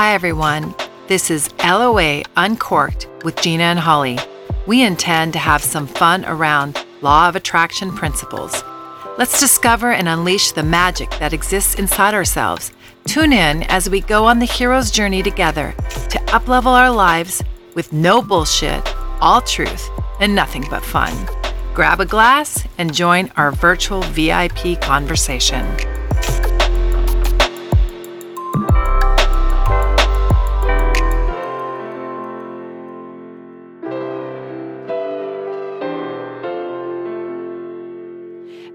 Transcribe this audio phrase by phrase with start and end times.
[0.00, 0.74] Hi, everyone.
[1.08, 4.18] This is LOA Uncorked with Gina and Holly.
[4.66, 8.64] We intend to have some fun around law of attraction principles.
[9.18, 12.72] Let's discover and unleash the magic that exists inside ourselves.
[13.04, 15.74] Tune in as we go on the hero's journey together
[16.08, 17.42] to uplevel our lives
[17.74, 18.82] with no bullshit,
[19.20, 19.86] all truth,
[20.18, 21.12] and nothing but fun.
[21.74, 25.66] Grab a glass and join our virtual VIP conversation.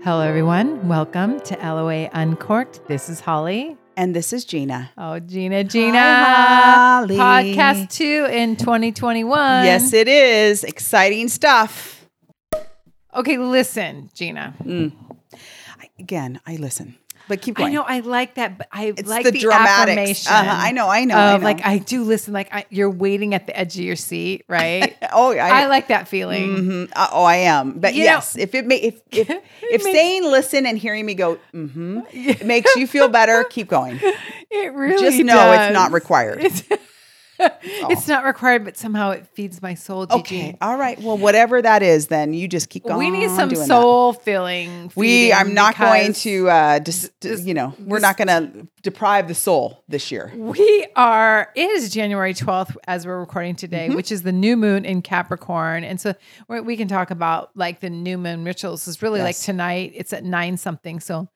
[0.06, 0.88] Hello, everyone.
[0.88, 2.88] Welcome to LOA Uncorked.
[2.88, 3.76] This is Holly.
[3.98, 4.92] And this is Gina.
[5.00, 5.98] Oh, Gina, Gina.
[5.98, 7.18] Hi, Holly.
[7.18, 9.66] Podcast two in 2021.
[9.66, 10.64] Yes, it is.
[10.64, 12.08] Exciting stuff.
[13.16, 14.54] Okay, listen, Gina.
[14.64, 14.94] Mm.
[15.80, 17.72] I, again, I listen, but keep going.
[17.72, 19.70] I know I like that, but I It's like the the, dramatics.
[19.80, 20.32] affirmation.
[20.34, 21.44] Uh-huh, I know, I know, I know.
[21.44, 22.34] like I do listen.
[22.34, 24.96] Like I, you're waiting at the edge of your seat, right?
[25.14, 26.56] oh, I, I, like that feeling.
[26.56, 26.92] Mhm.
[26.96, 27.80] Uh, oh, I am.
[27.80, 29.30] But You know- yes, if it may, if if,
[29.62, 34.00] if makes- saying listen and hearing me go, mm-hmm, makes you feel better, keep going.
[34.52, 36.44] It really Just know it's not required.
[36.44, 36.64] It's,
[37.62, 40.06] it's not required, but somehow it feeds my soul.
[40.06, 40.20] Gigi.
[40.20, 41.00] Okay, all right.
[41.02, 42.98] Well, whatever that is, then you just keep going.
[42.98, 43.68] we need some doing that.
[43.68, 44.92] soul filling.
[44.96, 48.68] We, I'm not going to, uh, dis, this- you know, we're this- not going to
[48.84, 50.32] deprive the soul this year.
[50.36, 53.96] We are, it is January 12th as we're recording today, Mm-hmm.
[53.96, 55.84] which is the new moon in Capricorn.
[55.84, 56.14] And so
[56.48, 58.88] we we can talk about like the new moon rituals.
[58.88, 61.00] Is really like tonight, it's at nine something.
[61.00, 61.28] So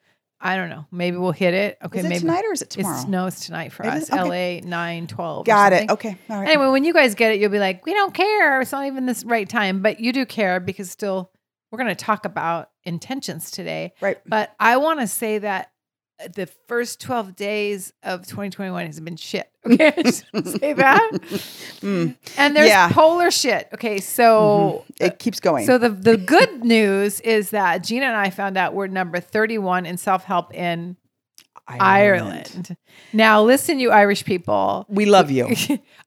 [0.41, 0.85] I don't know.
[0.91, 1.77] Maybe we'll hit it.
[1.83, 1.99] Okay.
[1.99, 2.97] Is it maybe tonight or is it tomorrow?
[2.97, 4.11] It's, no, it's tonight for It us.
[4.11, 4.61] Okay.
[4.63, 5.45] LA 9 12.
[5.45, 5.89] Got it.
[5.89, 6.17] Okay.
[6.29, 6.47] All right.
[6.47, 8.61] Anyway, when you guys get it, you'll be like, we don't care.
[8.61, 11.31] It's not even this right time, but you do care because still
[11.71, 13.93] we're going to talk about intentions today.
[13.99, 14.17] Right.
[14.25, 15.71] But I want to say that
[16.35, 19.49] the first 12 days of 2021 has been shit.
[19.65, 19.87] Okay.
[19.95, 21.11] I just wanna say that.
[21.81, 22.15] Mm.
[22.37, 22.89] And there's Yeah.
[22.93, 23.67] polar shit.
[23.73, 23.99] Okay.
[23.99, 24.85] So.
[25.01, 25.65] It keeps going.
[25.65, 29.85] So the the good news is that Gina and I found out we're number 31
[29.85, 30.95] in self-help in
[31.67, 32.75] Ireland.
[33.13, 34.85] Now listen you Irish people.
[34.89, 35.53] We love you.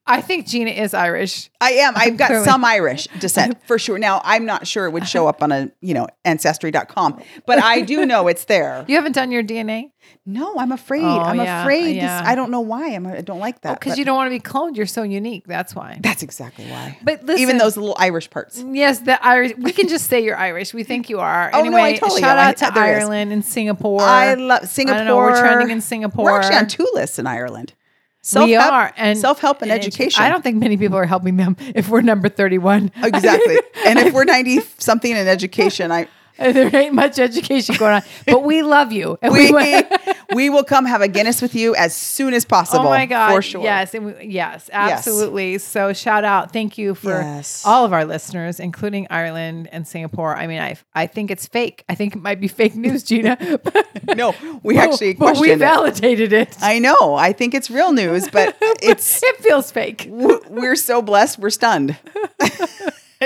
[0.05, 1.49] I think Gina is Irish.
[1.61, 1.93] I am.
[1.95, 2.45] I've got Clearly.
[2.45, 3.97] some Irish descent for sure.
[3.97, 7.79] Now, I'm not sure it would show up on a, you know, ancestry.com, but I
[7.81, 8.83] do know it's there.
[8.89, 9.91] You haven't done your DNA?
[10.25, 11.03] No, I'm afraid.
[11.03, 11.95] Oh, I'm yeah, afraid.
[11.95, 12.21] yeah.
[12.21, 12.89] This, I don't know why.
[12.89, 13.79] I'm, I don't like oh, that.
[13.79, 14.77] Because but you don't want to be cloned.
[14.77, 15.45] You're so unique.
[15.45, 15.99] That's why.
[16.01, 16.97] That's exactly why.
[17.03, 18.63] But listen, Even those little Irish parts.
[18.65, 19.53] Yes, the Irish.
[19.57, 20.73] We can just say you're Irish.
[20.73, 21.49] We think you are.
[21.53, 22.45] Oh, no, I totally shout am.
[22.45, 23.03] I- out to there is.
[23.03, 24.01] Ireland and Singapore.
[24.01, 25.01] I love Singapore.
[25.01, 25.17] I know.
[25.17, 26.25] We're trending in Singapore.
[26.25, 27.73] We're actually on two lists in Ireland.
[27.75, 30.23] we Self-help- are and self-help and education.
[30.23, 32.91] I don't think many people are helping them if we're number 31.
[33.03, 33.59] exactly.
[33.85, 38.43] and if we're 90 something in education, I there ain't much education going on, but
[38.43, 39.17] we love you.
[39.21, 39.91] And we went-
[40.33, 42.87] we will come have a Guinness with you as soon as oh possible.
[42.87, 43.33] Oh my God.
[43.35, 43.63] For sure.
[43.63, 43.93] Yes.
[43.93, 45.57] And we, yes, absolutely.
[45.59, 46.51] So shout out.
[46.51, 47.63] Thank you for Yes.
[47.65, 50.35] all of our listeners, including Ireland and Singapore.
[50.35, 51.83] I mean, I, I think it's fake.
[51.87, 53.37] I think it might be fake news, Gina.
[54.15, 55.57] No, we actually but we questioned it.
[55.65, 56.57] validated it.
[56.61, 57.15] I know.
[57.15, 60.07] I think it's real news, but it's it feels fake.
[60.09, 61.39] we're so blessed.
[61.39, 61.97] We're stunned.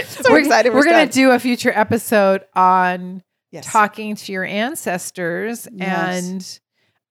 [0.08, 0.70] so we're excited.
[0.74, 3.66] We're, we're going to do a future episode on Yes.
[3.72, 6.26] talking to your ancestors Yes.
[6.28, 6.60] and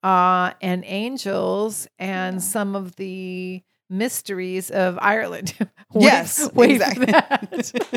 [0.03, 5.55] uh and angels and some of the mysteries of Ireland.
[5.95, 7.07] Wait- Yes, wait exactly.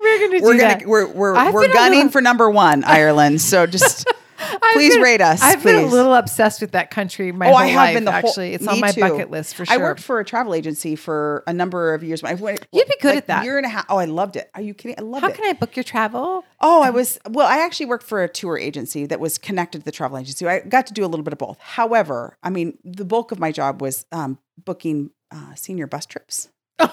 [0.00, 0.80] we're going to do We're that.
[0.80, 3.40] gonna we're we're I've we're gunning little- for number one, Ireland.
[3.40, 4.06] So just
[4.72, 7.58] please been- rate us, I've been a little obsessed with that country my oh, whole
[7.58, 7.94] I have life.
[7.94, 8.28] been the whole.
[8.28, 9.00] actually, it's on my too.
[9.00, 9.74] bucket list for sure.
[9.74, 12.22] I worked for a travel agency for a number of years.
[12.24, 12.66] I went.
[12.72, 13.44] You'd be good like at that.
[13.44, 13.86] Year and a half.
[13.88, 14.50] Oh, I loved it.
[14.54, 14.96] Are you kidding?
[14.98, 15.36] I loved How it.
[15.36, 16.44] How can I book your travel?
[16.60, 17.46] Oh, I was well.
[17.46, 20.46] I actually worked for a tour agency that was connected to the travel agency.
[20.46, 21.58] I got to do a little bit of both.
[21.60, 26.48] However, I mean, the bulk of my job was um, booking uh, senior bus trips.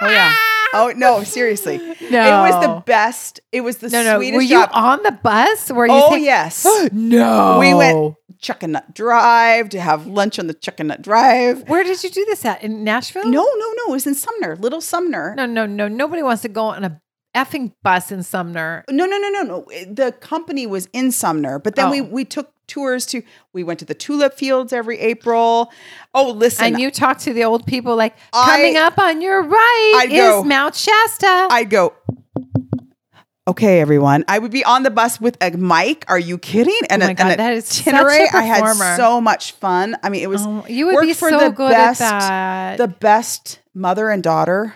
[0.00, 0.34] Oh yeah.
[0.80, 1.78] Oh no, seriously.
[1.78, 2.44] No.
[2.44, 3.40] It was the best.
[3.52, 4.16] It was the No, no.
[4.18, 4.70] sweetest Were you job.
[4.72, 5.70] on the bus?
[5.70, 6.66] Were you oh take- yes.
[6.92, 7.58] no.
[7.60, 11.68] We went Chuckanut Drive to have lunch on the Chuckanut Drive.
[11.68, 12.62] Where did you do this at?
[12.62, 13.24] In Nashville?
[13.24, 13.84] No, no, no.
[13.88, 15.34] It was in Sumner, Little Sumner.
[15.36, 15.88] No, no, no.
[15.88, 17.00] Nobody wants to go on a
[17.34, 18.84] effing bus in Sumner.
[18.90, 19.64] No, no, no, no, no.
[19.92, 22.04] The company was in Sumner, but then we Oh.
[22.04, 23.22] we took tours to.
[23.52, 25.70] We went to the tulip fields every April.
[26.14, 29.42] Oh, listen, and you talk to the old people like, I- coming up on your
[29.42, 31.48] right I'd is go- Mount Shasta.
[31.50, 31.94] I'd go.
[33.46, 34.24] Okay, everyone.
[34.26, 36.06] I would be on the bus with a mic.
[36.08, 36.78] Are you kidding?
[36.88, 38.28] And Oh my a- God, an that is such a itinerary.
[38.32, 39.96] I had so much fun.
[40.02, 40.40] I mean, it was.
[40.46, 42.78] Oh, you would be for so the good best, at that.
[42.78, 44.74] The best mother and daughter.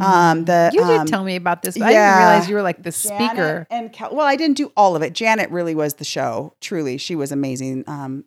[0.00, 2.18] Um, the you did um, tell me about this, but I didn't yeah.
[2.30, 3.66] realize you were like the Janet speaker.
[3.70, 5.12] and Cal- well, I didn't do all of it.
[5.12, 6.54] Janet really was the show.
[6.60, 7.84] Truly, she was amazing.
[7.86, 8.24] Um,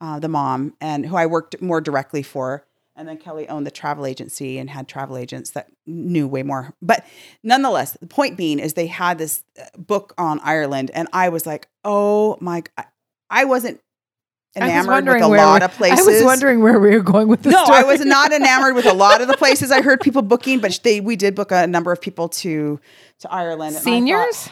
[0.00, 2.66] uh, the mom, and who I worked more directly for.
[2.98, 6.74] And then Kelly owned the travel agency and had travel agents that knew way more.
[6.80, 7.04] But
[7.42, 11.44] nonetheless, the point being is they had this uh, book on Ireland, and I was
[11.44, 12.62] like, oh my,
[13.28, 13.80] I, wasn't
[14.56, 16.00] enamored with a lot of places.
[16.06, 17.52] I was wondering where we were going with this.
[17.52, 20.60] no, I was not enamored with a lot of the places I heard people booking,
[20.60, 22.80] but they we did book a number of people to
[23.20, 23.76] to Ireland.
[23.76, 24.48] and I thought, Seniors?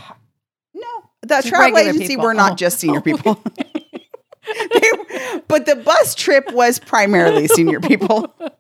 [0.74, 0.86] no,
[1.22, 2.24] the Just travel agency people.
[2.24, 2.56] were not Oh.
[2.56, 3.42] just senior people.
[4.46, 8.34] They- but the bus trip was primarily senior people.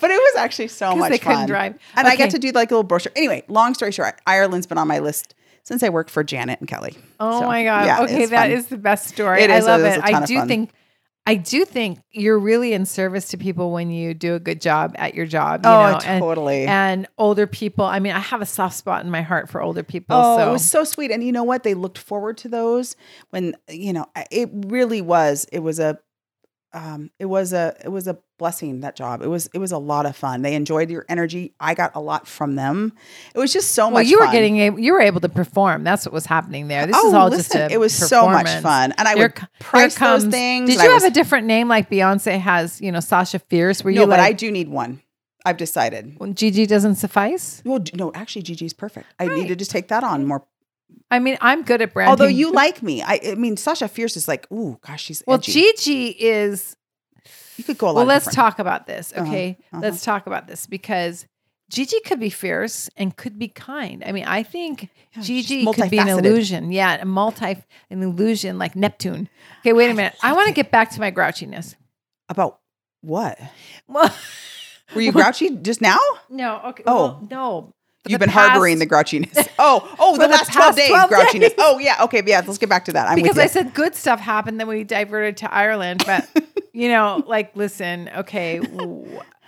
[0.00, 1.46] But it was actually so much they couldn't fun.
[1.46, 1.78] drive.
[1.94, 2.16] And I Okay.
[2.24, 3.12] get to do like a little brochure.
[3.14, 5.34] Anyway, long story short, Ireland's been on my list
[5.64, 6.96] since I worked for Janet and Kelly.
[7.18, 7.84] Oh So, my god!
[7.84, 8.50] yeah, okay, that fun.
[8.52, 9.42] is the best story.
[9.42, 9.98] It I is, love it is it.
[9.98, 10.70] a ton I do think,
[11.26, 14.94] I do think you're really in service to people when you do a good job
[14.98, 15.64] at your job.
[15.64, 15.98] You Oh, know?
[16.04, 16.64] and, totally.
[16.66, 17.84] And older people.
[17.84, 20.16] I mean, I have a soft spot in my heart for older people.
[20.16, 21.10] Oh, so it was so sweet.
[21.10, 21.62] And you know what?
[21.62, 22.96] They looked forward to those
[23.30, 25.46] when, you know, it really was.
[25.52, 25.98] It was a,
[26.72, 29.22] um, it was a, it was a blessing that job.
[29.22, 30.42] It was, it was a lot of fun.
[30.42, 31.54] They enjoyed your energy.
[31.60, 32.92] I got a lot from them.
[33.34, 34.34] It was just so well, much you were fun.
[34.34, 35.84] getting a, you were able to perform.
[35.84, 36.86] That's what was happening there.
[36.86, 38.92] This is Oh, all listen, just it was so much fun.
[38.98, 40.68] And I would price those comes- things.
[40.68, 42.80] Did you have was- a different name like Beyonce has?
[42.80, 43.84] You know, Sasha Fierce.
[43.84, 45.02] Were no, you but I do need one.
[45.44, 46.14] I've decided.
[46.18, 47.62] when Gigi doesn't suffice?
[47.64, 49.06] Well, no, actually, Gigi's perfect.
[49.18, 50.44] I need to just take that on more.
[51.10, 52.10] I mean, I'm good at branding.
[52.10, 55.38] Although you like me, I, I mean, Sasha Fierce is like, ooh, gosh, she's well,
[55.38, 55.52] edgy.
[55.52, 56.76] Gigi is
[57.60, 57.96] you could go a lot.
[57.96, 59.80] well let's different- talk about this Uh-huh, okay uh-huh.
[59.84, 61.26] let's talk about this because
[61.76, 64.74] gigi could be fierce and could be kind i mean i think
[65.14, 67.52] Yeah, gigi could be an illusion yeah a multi
[67.90, 69.28] an illusion like neptune
[69.60, 71.76] okay wait a minute i want to get back to my grouchiness
[72.28, 72.52] About
[73.02, 73.38] what?
[73.88, 74.10] well
[74.94, 75.98] Were you grouchy just now?
[76.28, 76.96] no okay Oh.
[76.96, 77.72] well, no
[78.08, 79.48] You've been harboring the grouchiness.
[79.62, 81.40] Oh, oh, the the last 12 days 12 grouchiness.
[81.40, 81.54] days.
[81.58, 82.02] Oh, yeah.
[82.04, 82.22] Okay.
[82.24, 82.40] Yeah.
[82.46, 83.08] Let's get back to that.
[83.08, 86.02] I'm because I said good stuff happened, then we diverted to Ireland.
[86.06, 86.26] But
[86.72, 88.58] you know, like, listen, okay,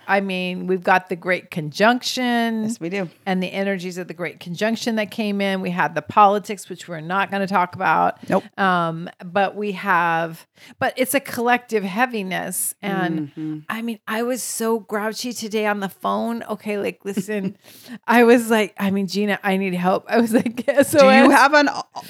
[0.07, 2.63] I mean, we've got the Great Conjunction.
[2.63, 3.09] yes, we do.
[3.25, 5.61] and the energies of the Great Conjunction that came in.
[5.61, 8.17] We had the politics, which we're not going to talk about.
[8.29, 8.43] Nope.
[8.59, 10.45] Um, but we have,
[10.79, 12.75] but it's a collective heaviness.
[12.81, 13.63] And Mhm.
[13.69, 16.43] I mean, I was so grouchy today on the phone.
[16.43, 17.57] Okay, like, listen,
[18.07, 20.05] I was like, I mean, Gina, I need help.
[20.07, 21.69] I was like, so do you have an,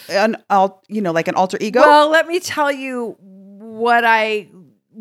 [0.10, 0.38] an,
[0.88, 1.82] you know, like an alter ego?
[1.82, 4.48] well, let me tell you what I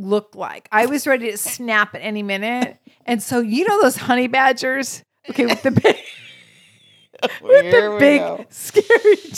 [0.03, 0.69] look like.
[0.73, 2.79] I was ready to snap at any minute.
[3.07, 5.97] And so, you know, those honey badgers, okay, with the big,
[7.41, 9.17] with the big, scary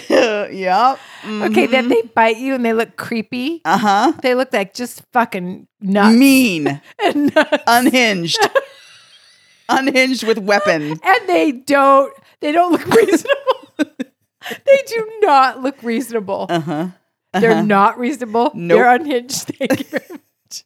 [0.00, 0.10] teeth.
[0.52, 0.98] yep.
[1.26, 3.62] Okay, then they bite you and they look creepy.
[3.64, 4.12] Uh huh.
[4.22, 6.16] They look like just fucking nuts.
[6.16, 6.80] Mean.
[7.04, 7.62] and nuts.
[7.66, 8.38] Unhinged.
[9.68, 10.98] Unhinged with weapon.
[11.02, 13.68] and they don't they don't look reasonable.
[13.78, 16.46] they do not look reasonable.
[16.48, 16.60] Uh
[17.40, 17.62] They're uh-huh.
[17.62, 18.52] not reasonable.
[18.54, 18.76] Nope.
[18.76, 19.52] They're unhinged.
[19.58, 20.64] Thank you very much.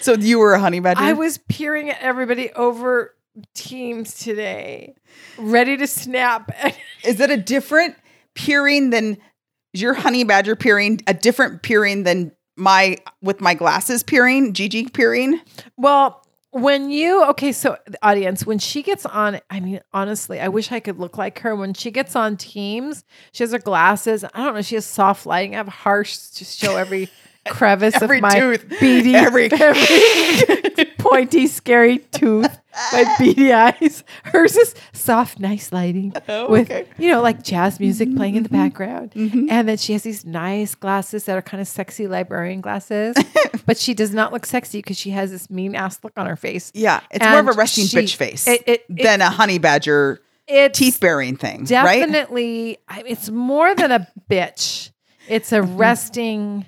[0.00, 1.00] So you were a honey badger?
[1.00, 3.14] I was peering at everybody over
[3.54, 4.94] Teams today,
[5.36, 6.50] ready to snap.
[7.04, 7.94] Is it a different
[8.34, 9.18] peering than
[9.74, 14.88] is your honey badger peering a different peering than my with my glasses peering, Gigi
[14.88, 15.40] peering?
[15.76, 20.40] well, when you okay, so uh, the audience, when she gets on, I mean, honestly,
[20.40, 21.54] I wish I could look like her.
[21.54, 24.24] When she gets on Teams, she has her glasses.
[24.24, 24.62] I don't know.
[24.62, 25.54] She has soft lighting.
[25.54, 27.10] I have harsh to show every
[27.46, 28.68] crevice Every of my tooth.
[28.80, 32.58] beady, Every- every pointy, scary tooth,
[32.92, 34.04] my beady eyes.
[34.24, 36.86] Hers is soft, nice lighting Oh, with okay.
[36.98, 39.46] you know like jazz music playing in the background, Mhm.
[39.50, 43.16] and then she has these nice glasses that are kind of sexy librarian glasses,
[43.66, 46.36] but she does not look sexy because she has this mean ass look on her
[46.36, 46.70] face.
[46.74, 49.58] Yeah, it's more of a resting she- bitch face it- it- it- than a honey
[49.58, 51.68] badger It's teeth bearing thing, right?
[51.68, 54.90] definitely I, it's more than a bitch
[55.28, 56.66] it's a resting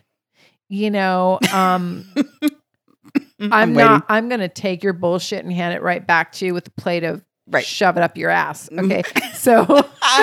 [0.70, 2.06] you know um
[3.40, 3.74] i'm, waiting.
[3.90, 6.70] not i'm gonna take your bullshit and hand it right back to you with a
[6.72, 7.22] plate of
[7.52, 7.66] Right.
[7.66, 9.02] shove it up your ass okay
[9.34, 9.64] so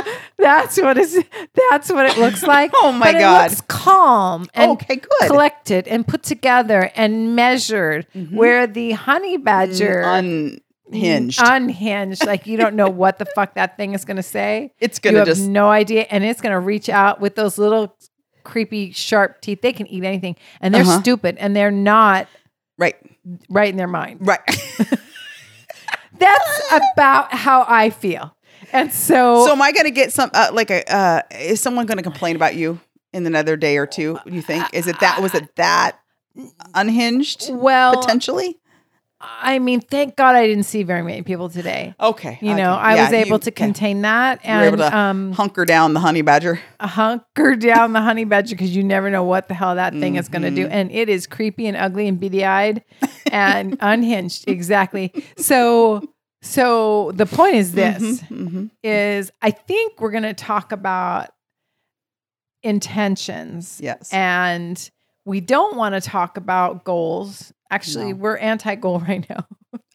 [0.38, 1.22] that's what is
[1.70, 3.46] that's what it looks like Oh my But God.
[3.48, 5.28] it looks calm and okay, good.
[5.28, 8.32] collected and put together and measured Mhm.
[8.34, 11.42] where the honey badger Unhinged.
[11.44, 15.16] unhinged like you don't know what the fuck that thing is gonna say it's gonna
[15.16, 17.94] you have just no idea, and it's gonna reach out with those little
[18.48, 19.62] creepy sharp teeth.
[19.62, 21.02] They can eat anything, and they're Uh-huh.
[21.02, 22.28] stupid, and they're not
[22.78, 22.96] right,
[23.50, 24.26] right in their mind.
[24.26, 24.40] right.
[26.20, 28.36] That's about how I feel,
[28.74, 30.82] and so, so am I gonna get some uh, like a?
[30.92, 32.80] Uh, is someone gonna complain about you
[33.14, 34.18] in another day or two?
[34.26, 34.66] You think?
[34.74, 35.22] Is it that?
[35.22, 36.00] Was it that
[36.74, 38.58] unhinged well, potentially?
[39.20, 41.96] I mean, thank God I didn't see very many people today.
[42.00, 42.38] Okay.
[42.40, 42.62] You okay.
[42.62, 45.94] know, I Yeah, was able you- to contain that and able to um, hunker down
[45.96, 46.60] the honey badger.
[46.80, 50.30] hunker down the honey badger because you never know what the hell that thing is
[50.30, 50.56] going to Mm-hmm.
[50.56, 50.68] do.
[50.68, 52.84] And it is creepy and ugly and beady eyed
[53.32, 54.48] and unhinged.
[54.48, 55.12] Exactly.
[55.38, 56.04] So,
[56.44, 58.70] so the point is this Mhm.
[58.84, 61.30] is I think we're going to talk about
[62.64, 64.12] intentions Yes.
[64.14, 64.90] and
[65.28, 67.52] we don't want to talk about goals.
[67.70, 68.20] Actually, No.
[68.20, 69.46] we're anti-goal right now.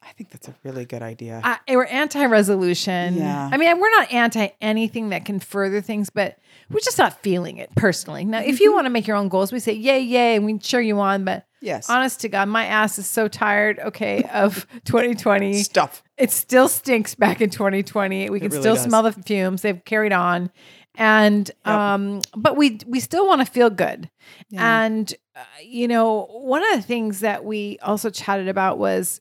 [0.05, 1.41] I think that's a really good idea.
[1.43, 3.15] I, we're anti-resolution.
[3.15, 3.49] Yeah.
[3.51, 6.37] I mean, we're not anti anything that can further things, but
[6.69, 8.25] we're just not feeling it personally.
[8.25, 8.75] Now, if you Mm-hmm.
[8.75, 11.23] want to make your own goals, we say yay, yay, and we cheer you on.
[11.25, 11.89] But yes.
[11.89, 13.79] honest to God, my ass is so tired.
[13.79, 15.53] Okay, of 2020.
[15.63, 16.03] Stuff.
[16.17, 18.29] It still stinks back in 2020.
[18.29, 18.83] We can really still does.
[18.83, 19.61] smell the fumes.
[19.63, 20.51] They've carried on,
[20.95, 24.09] and um, but we we still want to feel good.
[24.49, 24.83] Yeah.
[24.85, 29.19] And uh, you know, one of the things that we also chatted about was,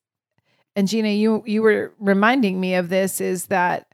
[0.77, 3.87] and Gina, you you were reminding me of this is that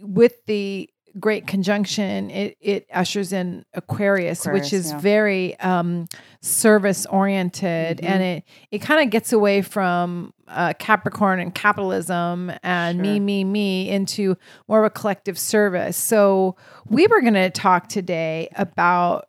[0.00, 0.90] with the
[1.20, 4.98] great conjunction, it it ushers in Aquarius, which is yeah.
[4.98, 6.08] very um,
[6.40, 8.22] service oriented, and Mm-hmm.
[8.22, 13.88] it it kind of gets away from uh, Capricorn and capitalism and me me me
[13.88, 14.36] into
[14.68, 15.96] more of a collective service.
[15.96, 19.27] So we were going to talk today about.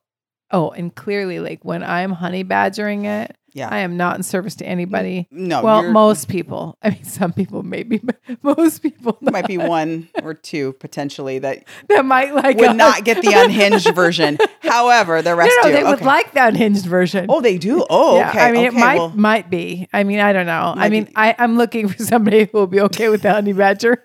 [0.52, 3.68] Oh, and clearly, like when I'm honey badgering it, Yeah.
[3.70, 5.28] I am not in service to anybody.
[5.32, 5.62] no.
[5.62, 6.78] well, most people.
[6.82, 11.40] I mean, some people maybe, but most people there might be one or two potentially
[11.40, 12.76] that that might like would us.
[12.76, 14.38] not get the unhinged version.
[14.62, 15.76] However, the rest no, do.
[15.76, 17.28] they would like the unhinged version.
[17.30, 17.86] Oh, they do.
[17.90, 18.40] Oh, yeah, okay.
[18.40, 19.88] I mean, it might well, might be.
[19.94, 20.74] I mean, I don't know.
[20.76, 21.14] I mean, be.
[21.16, 24.04] I, I'm looking for somebody who will be okay with the honey badger.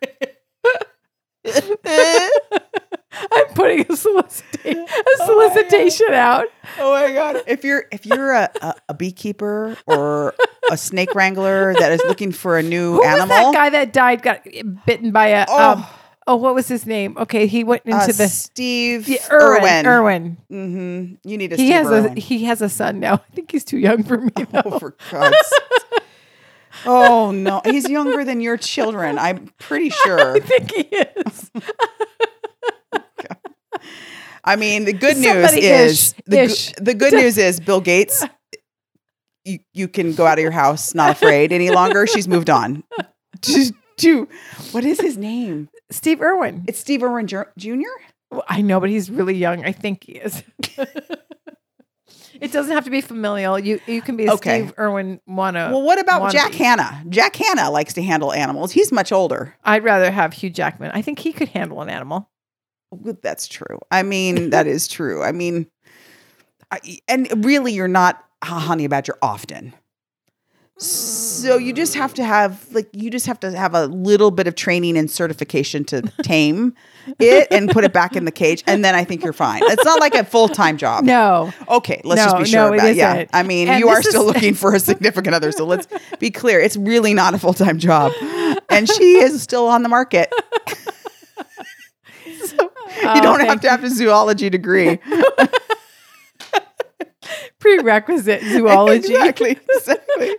[3.32, 6.46] I'm putting a, solicita- a solicitation out.
[6.78, 7.42] oh my god!
[7.46, 10.34] If you're if you're a, a, a beekeeper or
[10.70, 13.92] a snake wrangler that is looking for a new Who was animal, that guy that
[13.92, 14.22] died?
[14.22, 14.46] Got
[14.86, 15.46] bitten by a.
[15.48, 15.72] Oh.
[15.72, 15.86] Um,
[16.26, 17.16] oh, what was his name?
[17.18, 18.28] Okay, he went into uh, the.
[18.28, 19.86] Steve Yeah, Irwin.
[19.86, 19.86] Irwin.
[19.86, 20.36] Irwin.
[20.50, 21.28] Mm-hmm.
[21.28, 22.16] You need a He Steve has Irwin.
[22.16, 23.14] a he has a son now.
[23.14, 24.30] I think he's too young for me.
[24.54, 25.36] Oh, for God's.
[26.86, 29.18] Oh no, he's younger than your children.
[29.18, 30.36] I'm pretty sure.
[30.36, 31.50] I think he is.
[34.44, 36.72] I mean, the good news Somebody is ish- the, ish.
[36.74, 38.24] the good news is Bill Gates.
[39.46, 42.06] You you can go out of your house not afraid any longer.
[42.06, 42.82] She's moved on.
[43.42, 44.28] To, to
[44.72, 45.68] what is his name?
[45.90, 46.64] Steve Irwin.
[46.66, 47.42] It's Steve Irwin Jr.
[48.30, 49.62] Well, I know, but he's really young.
[49.62, 50.42] I think he is.
[52.40, 53.58] it doesn't have to be familial.
[53.58, 54.62] You you can be a Okay.
[54.62, 55.68] Steve Irwin wanna.
[55.70, 56.32] Well, what about wannabe.
[56.32, 57.04] Jack Hanna?
[57.10, 58.72] Jack Hanna likes to handle animals.
[58.72, 59.54] He's much older.
[59.62, 60.90] I'd rather have Hugh Jackman.
[60.94, 62.30] I think he could handle an animal.
[63.22, 63.78] That's true.
[63.90, 65.22] I mean, that is true.
[65.22, 65.66] I mean,
[66.70, 69.74] I, and really, you're not a honey badger often.
[70.76, 74.48] So you just have to have like you just have to have a little bit
[74.48, 76.74] of training and certification to tame
[77.20, 79.60] it and put it back in the cage, and then I think you're fine.
[79.62, 81.04] It's not like a full time job.
[81.04, 82.96] No, Okay, let's No, just be sure no, about it.
[82.96, 83.24] Yeah.
[83.32, 85.86] I mean, And you are is- still looking for a significant other, so let's
[86.18, 86.58] be clear.
[86.60, 88.10] It's really not a full time job,
[88.68, 90.28] and she is still on the market.
[93.14, 94.98] you don't have to have a zoology degree.
[97.58, 99.12] prerequisite zoology.
[99.14, 99.58] exactly.
[99.76, 100.36] Exactly.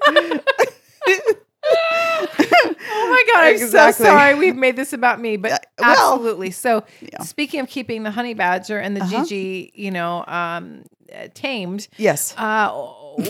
[1.67, 4.05] Oh my god, I'm Exactly.
[4.05, 6.51] so sorry we've made this about me, but Uh, well, absolutely.
[6.51, 7.21] So, yeah.
[7.23, 9.23] speaking of keeping the honey badger and the Uh-huh.
[9.23, 10.83] Gigi, you know, um,
[11.13, 12.35] uh, tamed, yes.
[12.37, 12.71] uh,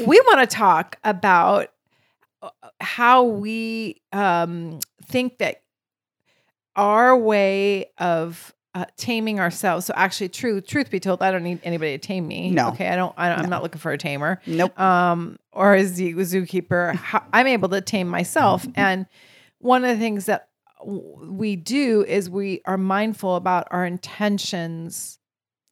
[0.05, 1.69] we want to talk about
[2.41, 2.49] uh,
[2.81, 5.61] how we um, think that
[6.75, 9.85] our way of uh, taming ourselves.
[9.87, 12.51] So, actually, truth truth be told, I don't need anybody to tame me.
[12.51, 12.67] No.
[12.69, 13.13] okay, I don't.
[13.17, 13.49] I don't I'm No.
[13.49, 14.77] not looking for a tamer Nope.
[14.79, 16.99] um, or a zoo, zookeeper,
[17.33, 18.67] I'm able to tame myself.
[18.75, 19.07] And
[19.59, 20.49] one of the things that
[20.85, 25.19] we do is we are mindful about our intentions.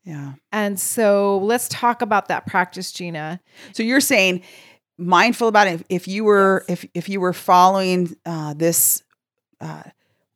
[0.05, 0.33] Yeah.
[0.51, 3.39] And so let's talk about that practice, Gina.
[3.73, 4.41] So you're saying
[4.97, 5.73] mindful about it.
[5.73, 9.03] If, if you were if if you were following uh, this
[9.61, 9.83] uh,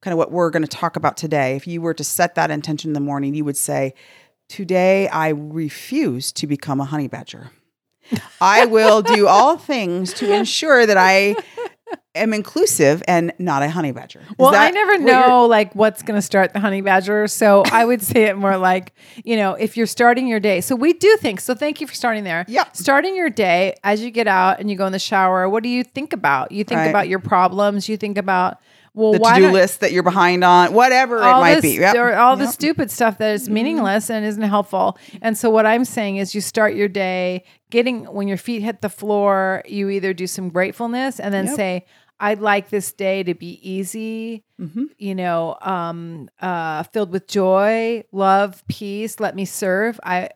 [0.08, 2.50] kind of what we're going to talk about today, if you were to set that
[2.50, 3.94] intention in the morning, you would say,
[4.48, 7.52] "Today I refuse to become a honey badger.
[8.40, 11.36] I will do all things to ensure that I
[12.16, 16.18] am inclusive and not a honey badger." Is Well, I never know like what's going
[16.18, 17.28] to start the honey badger.
[17.28, 18.94] So I would say it more like,
[19.26, 20.62] you know, if you're starting your day.
[20.62, 21.42] So we do think.
[21.42, 22.46] So thank you for starting there.
[22.48, 22.64] Yeah.
[22.72, 25.70] Starting your day as you get out and you go in the shower, what do
[25.70, 26.54] you think about?
[26.54, 26.88] You think Right.
[26.88, 27.90] about your problems.
[27.90, 28.60] You think about,
[28.98, 31.80] well, the to-do don't, list that you're behind on, whatever it might this, be.
[31.80, 31.96] Yep.
[31.96, 34.98] or all the stupid stuff that is meaningless and isn't helpful.
[35.22, 38.82] And so what I'm saying is you start your day getting when your feet hit
[38.82, 41.56] the floor, you either do some gratefulness and then Yep.
[41.56, 41.86] say,
[42.20, 44.86] I'd like this day to be easy, Mm-hmm.
[44.98, 49.20] you know, um, uh, filled with joy, love, peace.
[49.20, 50.00] Let me serve.
[50.04, 50.30] I,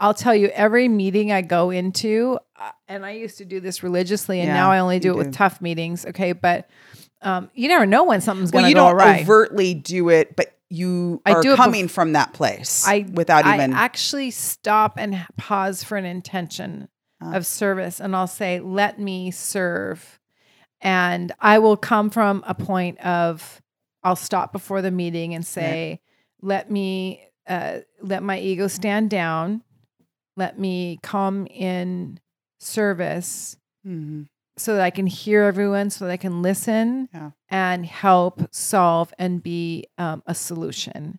[0.00, 3.82] I'll tell you, every meeting I go into, uh, and I used to do this
[3.82, 6.06] religiously, and Yeah, now I only do it with tough meetings.
[6.06, 6.70] Okay, but
[7.22, 9.20] um, you never know when something's going to Well, you go don't awry.
[9.20, 12.84] overtly do it, but you I are do it bef- coming from that place.
[12.86, 13.72] I without I even.
[13.72, 16.88] actually stop and pause for an intention
[17.22, 17.34] Ah.
[17.34, 20.18] of service, and I'll say, "Let me serve,"
[20.82, 23.62] and I will come from a point of
[24.02, 26.00] I'll stop before the meeting and say,
[26.42, 29.62] "Let me uh, let my ego stand down.
[30.36, 32.20] Let me come in
[32.58, 33.56] service."
[33.86, 34.26] Mhm.
[34.58, 37.30] So that I can hear everyone, so that I can listen Yeah.
[37.50, 41.18] and help solve and be um, a solution.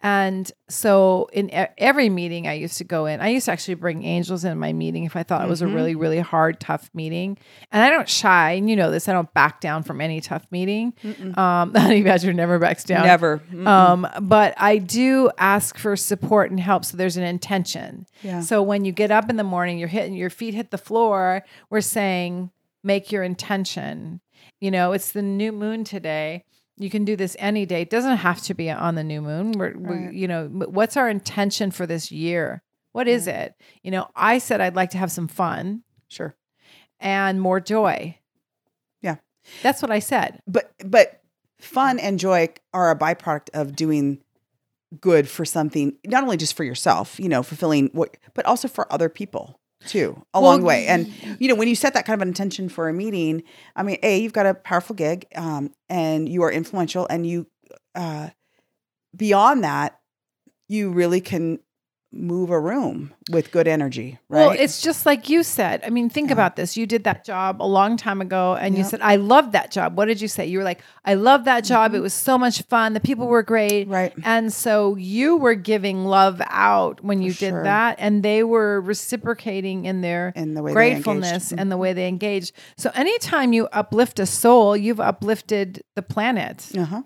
[0.00, 3.74] And so, in e- every meeting I used to go in, I used to actually
[3.74, 5.74] bring angels in my meeting if I thought it was a Mhm.
[5.74, 7.36] really, really hard, tough meeting.
[7.72, 9.08] And I don't shy, and you know this.
[9.08, 10.94] I don't back down from any tough meeting.
[11.02, 11.36] Mm-mm.
[11.36, 13.06] Um, the honey badger never backs down.
[13.06, 13.38] Never.
[13.52, 13.66] Mm-mm.
[13.66, 16.84] Um, but I do ask for support and help.
[16.84, 18.06] So there's an intention.
[18.22, 18.38] yeah.
[18.40, 21.42] So when you get up in the morning, you're hitting your feet hit the floor.
[21.70, 24.20] We're saying, make your intention.
[24.60, 26.44] You know, it's the new moon today.
[26.76, 27.82] You can do this any day.
[27.82, 29.52] It doesn't have to be on the new moon.
[29.52, 32.62] We're, we you know, what's our intention for this year?
[32.92, 33.34] What is mm.
[33.34, 33.54] it?
[33.82, 36.36] You know, I said I'd like to have some fun Sure.
[37.00, 38.18] and more joy.
[39.02, 39.16] Yeah.
[39.62, 40.40] That's what I said.
[40.46, 41.20] But but
[41.60, 44.22] fun and joy are a byproduct of doing
[45.00, 48.90] good for something, not only just for yourself, you know, fulfilling what, but also for
[48.92, 50.86] other people too along the way.
[50.86, 53.42] And you know, when you set that kind of an intention for a meeting,
[53.76, 57.46] I mean, a you've got a powerful gig, um, and you are influential, and you
[57.94, 58.30] uh,
[59.16, 59.98] beyond that,
[60.68, 61.58] you really can
[62.10, 64.46] move a room with good energy, right?
[64.46, 65.82] Well, it's just like you said.
[65.84, 66.32] I mean, think Yeah.
[66.34, 66.74] about this.
[66.74, 69.94] You did that job a long time ago and you said, I love that job.
[69.98, 70.46] What did you say?
[70.46, 71.92] You were like, I love that job.
[71.94, 72.94] It was so much fun.
[72.94, 73.82] The people were great.
[73.84, 73.92] Mm-hmm.
[73.92, 74.12] right.
[74.24, 77.62] And so you were giving love out when you For did sure.
[77.64, 81.50] that, and they were reciprocating in their In the way gratefulness.
[81.50, 81.58] Mm-hmm.
[81.58, 82.52] and the way they engaged.
[82.78, 86.70] So anytime you uplift a soul, you've uplifted the planet.
[86.76, 87.02] Uh huh.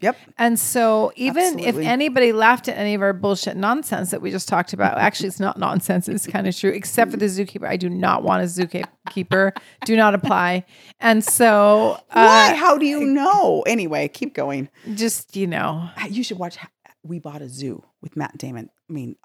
[0.00, 0.16] Yep.
[0.38, 1.68] And so, even Absolutely.
[1.68, 5.28] if anybody laughed at any of our bullshit nonsense that we just talked about, actually,
[5.28, 6.08] it's not nonsense.
[6.08, 7.68] It's kind of true, except for the zookeeper.
[7.68, 9.52] I do not want a zookeeper.
[9.84, 10.64] do not apply.
[11.00, 12.52] And so, Why?
[12.52, 13.62] uh, How do you know?
[13.66, 14.68] Anyway, keep going.
[14.94, 16.56] just you know, You should watch.
[17.02, 18.70] We bought a zoo with Matt Damon.
[18.88, 19.16] I mean,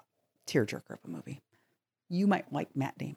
[0.46, 1.42] tearjerker of a movie.
[2.08, 3.16] You might like Matt Damon,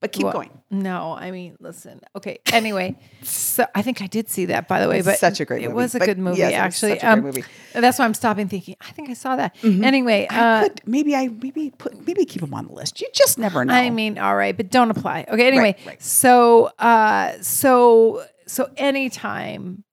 [0.00, 0.50] but keep Well, going.
[0.70, 2.00] no, I mean, listen.
[2.16, 2.38] Okay.
[2.52, 4.98] Anyway, so I think I did see that, by the way.
[4.98, 6.90] It's but such a great It was a But good movie, yes, it was actually.
[6.90, 7.44] such a great Um, movie.
[7.74, 8.76] That's why I'm stopping thinking.
[8.80, 9.56] I think I saw that.
[9.62, 9.82] Mhm.
[9.84, 13.00] Anyway, I uh, could maybe I maybe put maybe keep them on the list.
[13.00, 13.74] You just never know.
[13.74, 15.26] I mean, all right, but don't apply.
[15.28, 15.74] Okay, anyway.
[15.86, 16.00] right.
[16.02, 19.84] So uh so so anytime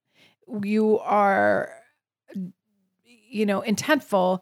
[0.62, 1.70] you are
[3.28, 4.38] you know, intentful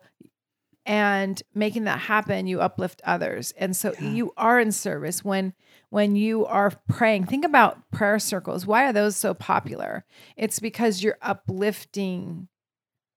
[0.87, 3.53] and making that happen, you uplift others.
[3.57, 4.11] And so Yeah.
[4.11, 5.55] you are in service when
[5.91, 7.27] when you are praying.
[7.27, 8.67] Think about prayer circles.
[8.67, 10.05] Why are those so popular?
[10.37, 12.49] It's because you're uplifting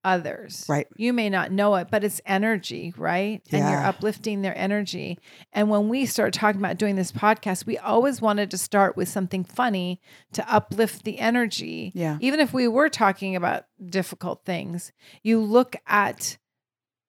[0.03, 0.63] others.
[0.69, 0.87] Right.
[0.95, 3.41] You may not know it, but it's energy, right?
[3.49, 3.57] yeah.
[3.59, 5.17] And you're uplifting their energy.
[5.51, 9.09] And when we start talking about doing this podcast, we always wanted to start with
[9.09, 9.99] something funny
[10.33, 11.91] to uplift the energy.
[11.95, 12.17] Yeah.
[12.21, 14.91] Even if we were talking about difficult things,
[15.23, 16.37] you look at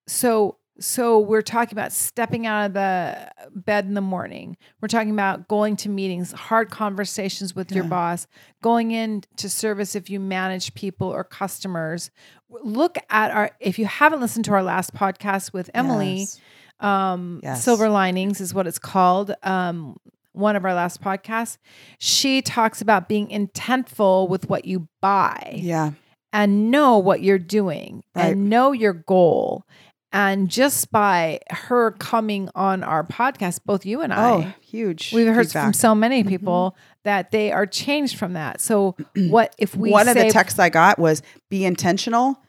[0.08, 4.56] so so we're talking about stepping out of the bed in the morning.
[4.80, 8.28] We're talking about going to meetings, hard conversations with your boss,
[8.62, 12.12] going into service if you manage people or customers.
[12.48, 16.38] Look at our if you haven't listened to our last podcast with Emily, Yes.
[16.78, 17.64] um Yes.
[17.64, 19.96] silver linings is what it's called um
[20.32, 21.58] one of our last podcasts
[21.98, 25.90] she talks about being intentful with what you buy Yeah.
[26.32, 28.26] and know what you're doing Right.
[28.32, 29.64] and know your goal
[30.12, 35.12] and just by her coming on our podcast both you and i Oh, huge.
[35.12, 35.64] we've heard feedback.
[35.64, 36.28] from so many Mhm.
[36.28, 38.96] people that they are changed from that so
[39.28, 42.40] what if we One of the texts I got was be intentional.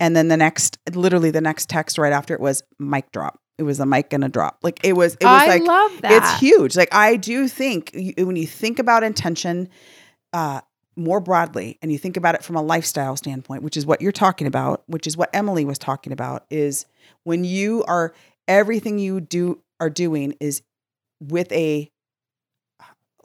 [0.00, 3.38] And then the next, literally the next text right after it was mic drop.
[3.58, 4.58] It was a mic and a drop.
[4.62, 6.76] Like it was, it was i like, love that it's huge.
[6.76, 9.68] Like I do think you, when you think about intention
[10.32, 10.60] uh,
[10.96, 14.12] more broadly, and you think about it from a lifestyle standpoint, which is what you're
[14.12, 16.86] talking about, which is what Emily was talking about, is
[17.24, 18.14] when you are
[18.46, 20.62] everything you do are doing is
[21.20, 21.90] with a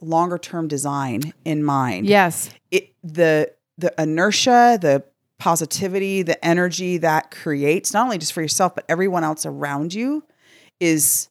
[0.00, 2.06] longer term design in mind.
[2.06, 5.04] yes It the the inertia, the
[5.38, 10.24] positivity, the energy that creates not only just for yourself but everyone else around you
[10.80, 11.28] is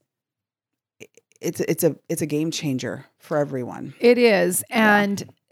[1.42, 3.94] it's it's a it's a game changer for everyone.
[4.00, 4.64] It is.
[4.70, 5.06] Yeah.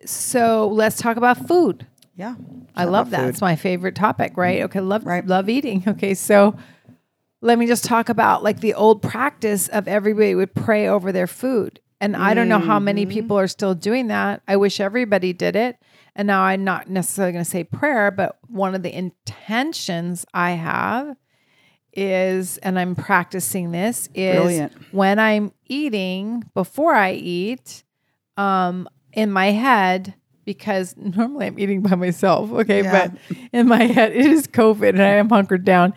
[0.08, 1.86] So let's talk about food.
[2.16, 2.36] Yeah.
[2.76, 3.22] I love that.
[3.22, 3.30] food.
[3.30, 4.62] It's my favorite topic, right?
[4.64, 5.26] Okay, love Right.
[5.26, 5.84] love eating.
[5.88, 6.56] Okay, so
[7.42, 11.28] let me just talk about like the old practice of everybody would pray over their
[11.28, 11.80] food.
[12.00, 13.12] And I don't know how many Mm-hmm.
[13.12, 14.42] people are still doing that.
[14.48, 15.78] I wish everybody did it.
[16.16, 20.52] And now I'm not necessarily going to say prayer, but one of the intentions I
[20.52, 21.16] have
[21.94, 24.74] is, and I'm practicing this, is Brilliant.
[24.92, 27.84] when I'm eating, before I eat,
[28.36, 28.88] um,
[29.18, 30.14] in my head,
[30.46, 33.10] because normally I'm eating by myself, okay, Yeah.
[33.10, 33.18] but
[33.52, 35.94] in my head, it is COVID and I am hunkered down.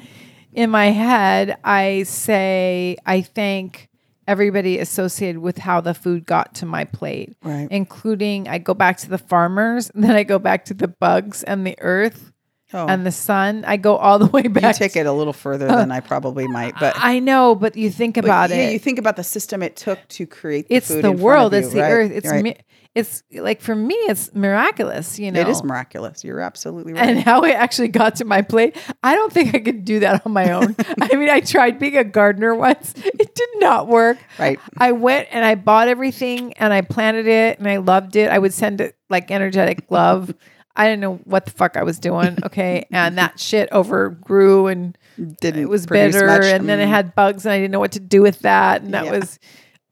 [0.54, 3.88] In my head, I say, I thank
[4.26, 7.68] everybody associated with how the food got to my plate, Right.
[7.70, 11.66] including I go back to the farmers, then I go back to the bugs and
[11.66, 12.29] the earth
[12.72, 12.86] Oh.
[12.86, 13.64] and the sun.
[13.66, 14.78] I go all the way back.
[14.78, 17.90] you take it a little further than I probably might, but I know, but you
[17.90, 18.72] think but about yeah, it.
[18.72, 20.68] you think about the system it took to create.
[20.68, 21.90] The it's food the in front of world you, it's the right?
[21.92, 22.42] earth it's Right.
[22.44, 22.56] mi-
[22.92, 26.24] it's like for me it's miraculous you know It is miraculous.
[26.24, 27.08] You're absolutely right.
[27.08, 30.26] and how it actually got to my plate i don't think i could do that
[30.26, 34.18] on my own i mean i tried being a gardener once it did not work
[34.40, 34.58] Right.
[34.78, 38.38] i went and i bought everything and i planted it and i loved it i
[38.40, 40.34] would send it like energetic love
[40.80, 44.96] i didn't know what the fuck i was doing okay and that shit overgrew and
[45.40, 46.44] Didn't it was bitter much.
[46.44, 46.88] and then it Mm.
[46.88, 48.82] had bugs and I didn't know what to do with that.
[48.82, 49.18] And that Yeah.
[49.18, 49.38] was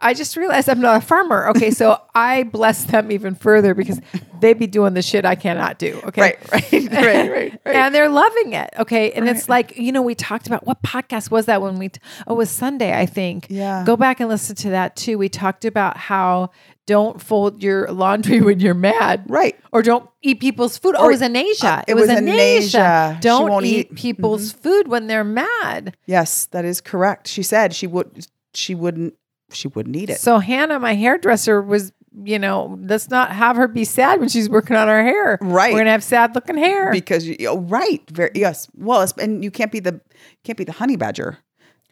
[0.00, 1.48] I just realized I'm not a farmer.
[1.48, 4.00] Okay, so I bless them even further because
[4.40, 6.00] they be doing the shit I cannot do.
[6.04, 6.20] Okay.
[6.22, 7.30] Right, right, right, right,
[7.64, 7.76] right.
[7.76, 8.70] And they're loving it.
[8.78, 9.10] Okay.
[9.12, 12.00] And it's like, you know, we talked about what podcast was that when we, t-
[12.28, 13.48] oh, it was Sunday, I think.
[13.50, 13.82] Yeah.
[13.84, 15.18] Go back and listen to that too.
[15.18, 16.50] We talked about how
[16.88, 19.24] don't fold your laundry when you're mad.
[19.28, 19.54] Right.
[19.72, 20.94] Or don't eat people's food.
[20.98, 21.68] oh, it was in Asia.
[21.68, 23.12] uh, it was in Asia.
[23.16, 23.94] She Don't eat, eat- Mm-hmm.
[23.96, 25.96] people's food when they're mad.
[26.06, 27.28] Yes, that is correct.
[27.28, 28.26] She said she would.
[28.54, 29.14] She wouldn't.
[29.52, 30.18] She wouldn't eat it.
[30.18, 31.92] So Hannah, my hairdresser, was,
[32.24, 35.38] you know, let's not have her be sad when she's working on her hair.
[35.40, 35.72] Right.
[35.72, 36.90] We're gonna have sad looking hair.
[36.90, 38.68] because you, oh, right, very yes.
[38.74, 40.00] Well, and you can't be the
[40.44, 41.38] can't be the honey badger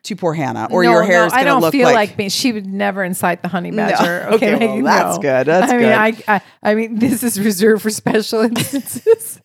[0.07, 1.85] to poor Hannah, or No, your hair no, is I going to don't look feel
[1.87, 1.95] like.
[2.11, 2.29] like, me.
[2.29, 4.29] She would never incite the honey badger.
[4.37, 5.47] Okay, Okay, well, that's good.
[5.47, 5.83] That's I good.
[5.83, 9.40] mean, I, I, I mean, this is reserved for special instances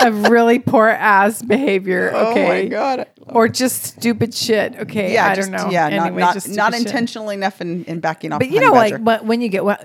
[0.00, 2.10] of really poor ass behavior.
[2.14, 3.06] Okay, Oh my god.
[3.26, 4.76] or just stupid shit.
[4.76, 5.70] Okay, Yeah, I just, don't know.
[5.70, 6.86] Yeah, anyway, not just not, not stupid shit.
[6.86, 8.38] intentional enough in, in backing off.
[8.40, 9.02] But you know, like badger.
[9.04, 9.78] but when you get well,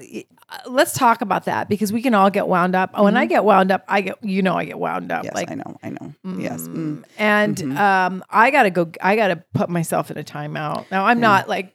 [0.50, 2.92] Uh, let's talk about that because we can all get wound up.
[2.94, 3.30] Oh, When I mm-hmm.
[3.30, 5.26] get wound up, I get you know I get wound up.
[5.26, 6.14] yes, like I know, I know.
[6.26, 6.42] Mm.
[6.42, 7.04] yes, mm.
[7.18, 7.78] and mm-hmm.
[7.78, 8.90] um, I gotta go.
[9.02, 10.90] I gotta put myself in a timeout.
[10.90, 11.22] Now I'm mm.
[11.22, 11.74] not like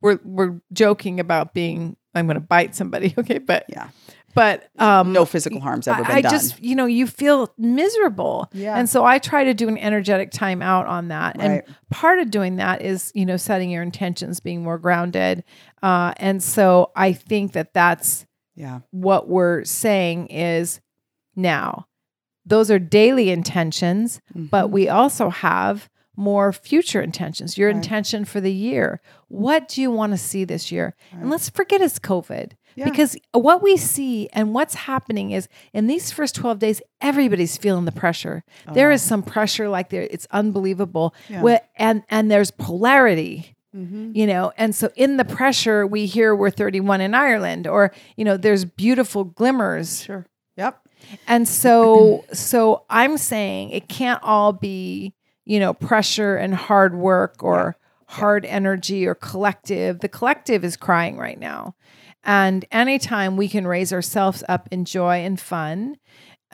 [0.00, 1.96] we're we're joking about being.
[2.14, 3.14] I'm gonna bite somebody.
[3.18, 3.88] Okay, but yeah.
[4.34, 6.30] But um, No physical harm's ever I, been I done.
[6.32, 8.48] just you know you feel miserable.
[8.52, 8.76] Yeah.
[8.78, 11.36] and so I try to do an energetic time out on that.
[11.38, 11.44] Right.
[11.66, 15.44] And part of doing that is you know setting your intentions, being more grounded.
[15.82, 20.80] Uh, and so I think that that's yeah, what we're saying is
[21.36, 21.86] now
[22.44, 24.72] those are daily intentions but Mm-hmm.
[24.74, 27.76] we also have more future intentions your Right.
[27.76, 31.80] intention for the year what do you want to see this year and let's forget
[31.80, 32.84] it's covid Yeah.
[32.84, 37.84] because what we see and what's happening is in these first 12 days everybody's feeling
[37.84, 41.46] the pressure there is some pressure like there it's unbelievable Oh.
[41.46, 41.58] Yeah.
[41.76, 44.10] And and there's polarity Mm-hmm.
[44.14, 48.24] you know and so in the pressure we hear we're 31 in ireland or you
[48.24, 50.26] know there's beautiful glimmers sure.
[50.58, 50.78] Yep.
[51.26, 55.14] and so so i'm saying it can't all be
[55.46, 57.76] you know pressure and hard work or
[58.08, 61.74] hard energy or collective the collective is crying right now
[62.24, 65.96] and anytime we can raise ourselves up in joy and fun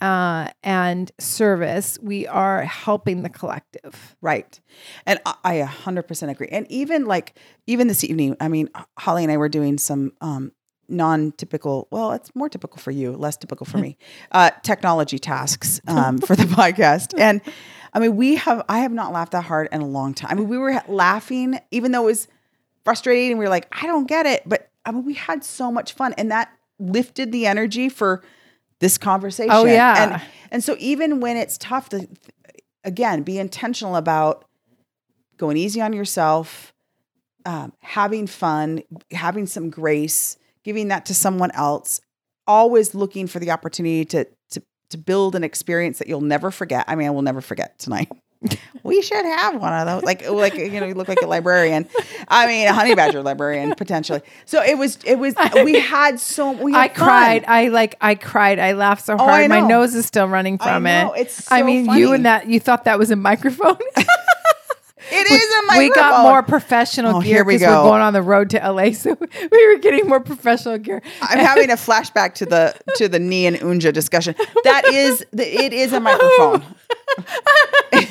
[0.00, 4.60] uh, and service we are helping the collective Right.
[5.06, 6.48] And I, I 100% agree.
[6.50, 10.52] And even like, even this evening, I mean, Holly and I were doing some um,
[10.88, 13.96] non typical, well, it's more typical for you, less typical for me,
[14.32, 17.18] uh, technology tasks um, for the podcast.
[17.18, 17.40] And
[17.92, 20.32] I mean, we have, I have not laughed that hard in a long time.
[20.32, 22.28] I mean, we were laughing, even though it was
[22.84, 23.30] frustrating.
[23.30, 24.42] And we were like, I don't get it.
[24.46, 26.14] But I mean, we had so much fun.
[26.16, 28.22] And that lifted the energy for
[28.80, 29.52] this conversation.
[29.52, 30.12] Oh, yeah.
[30.14, 32.08] And, and so even when it's tough to,
[32.84, 34.46] again, be intentional about
[35.36, 36.72] going easy on yourself,
[37.44, 42.00] um, having fun, having some grace, giving that to someone else,
[42.46, 46.84] always looking for the opportunity to to to build an experience that you'll never forget.
[46.88, 48.10] I mean, I will never forget tonight.
[48.84, 50.02] we should have one of those.
[50.04, 51.88] Like like you know, you look like a librarian.
[52.28, 54.20] I mean, a honey badger librarian potentially.
[54.44, 56.94] So it was it was we had so we had I fun.
[57.08, 57.44] cried.
[57.46, 57.96] I like.
[58.00, 58.58] I cried.
[58.58, 59.48] I laughed so Oh, hard.
[59.48, 61.12] My nose is still running I from know.
[61.14, 61.22] it.
[61.22, 62.48] It's I so mean, you and that.
[62.48, 63.78] You thought that was a microphone.
[65.10, 65.78] It is a microphone.
[65.78, 67.84] We got more professional Oh, gear we because we're go.
[67.84, 69.16] going on the road to LA, so
[69.50, 71.00] we were getting more professional gear.
[71.22, 74.34] I'm having a flashback to the to the knee and unja discussion.
[74.64, 76.62] That is the, it is a microphone.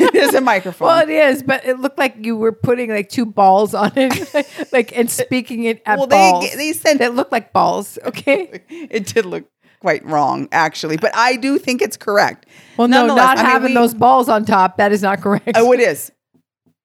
[0.14, 0.88] it is a microphone.
[0.88, 4.68] Well, it is, but it looked like you were putting like two balls on it,
[4.72, 6.50] like and speaking it at well, balls.
[6.50, 7.98] they they sent that looked like balls.
[8.06, 8.62] Okay.
[8.70, 9.46] it did look
[9.80, 12.46] quite wrong actually, but I do think it's correct.
[12.78, 14.78] Well, no, not I mean, having we- those balls on top.
[14.78, 15.52] That is not correct.
[15.56, 16.12] Oh, it is.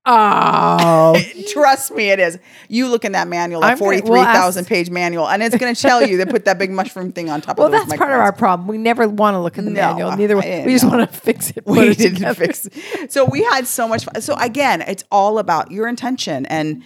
[0.05, 1.17] Oh,
[1.53, 2.38] Trust me, it is.
[2.69, 5.81] You look in that manual, a we'll forty-three thousand page manual, and it's going to
[5.81, 8.11] tell you they put that big mushroom thing on top well, of those that's part
[8.11, 8.67] of our problem.
[8.67, 10.17] We never want to look at the No, manual.
[10.17, 10.65] Neither I-.
[10.67, 10.91] We just no.
[10.91, 11.65] want to fix it.
[11.67, 12.47] we it didn't together.
[12.47, 12.69] fix.
[13.11, 14.21] So we had so much fun.
[14.23, 16.47] So again, it's all about your intention.
[16.47, 16.83] And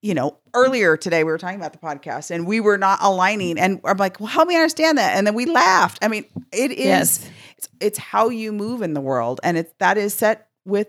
[0.00, 3.58] you know, earlier today we were talking about the podcast, and we were not aligning.
[3.58, 5.14] And I'm like, well, help me understand that.
[5.16, 5.98] And then we laughed.
[6.00, 6.78] I mean, it is.
[6.78, 7.30] Yes.
[7.58, 10.88] It's, it's how you move in the world, and it's that is set with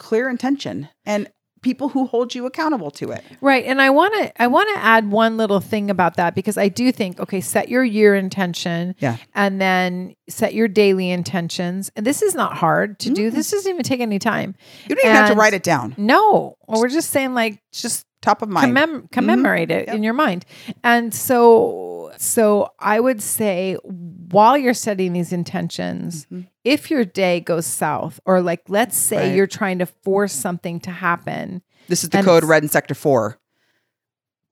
[0.00, 1.30] clear intention and
[1.62, 3.22] people who hold you accountable to it.
[3.42, 3.66] Right.
[3.66, 6.68] And I want to I want to add one little thing about that because I
[6.70, 9.18] do think okay, set your year intention Yeah.
[9.34, 11.90] and then set your daily intentions.
[11.96, 13.30] And this is not hard to do.
[13.30, 14.54] This doesn't even take any time.
[14.88, 15.94] You don't even have to write it down.
[15.98, 16.56] No.
[16.66, 18.74] Or we're just saying like just Top of mind.
[18.76, 19.96] commem- commemorate it Yep.
[19.96, 20.44] in your mind.
[20.82, 26.46] And so so I would say while you're setting these intentions, Mhm.
[26.64, 29.34] If your day goes south or like let's say Right.
[29.36, 33.38] you're trying to force something to happen, This is the code red in sector four.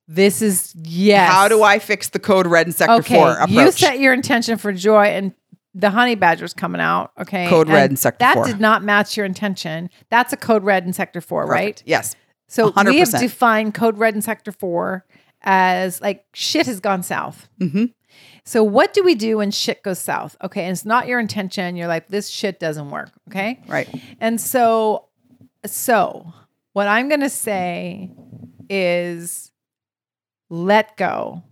[0.06, 1.30] this is yes.
[1.30, 3.50] How do I fix the code red in sector okay, four approach?
[3.50, 5.34] you set your intention for joy and
[5.74, 7.12] the honey badger's coming out.
[7.20, 7.46] Okay.
[7.48, 8.46] Code red in sector that four.
[8.46, 9.90] did not match your intention.
[10.10, 11.80] That's a code red in sector four, right?
[11.86, 12.16] Yes.
[12.48, 15.04] So we have defined code red in sector four
[15.42, 17.48] as like shit has gone south.
[17.60, 17.84] hmm
[18.48, 20.34] So what do we do when shit goes south?
[20.42, 20.62] Okay.
[20.64, 21.76] And it's not your intention.
[21.76, 23.10] You're like, this shit doesn't work.
[23.28, 23.60] Okay.
[23.68, 23.86] Right.
[24.22, 25.08] And so,
[25.66, 26.32] so
[26.72, 28.10] what I'm going to say
[28.70, 29.52] is
[30.48, 31.42] let go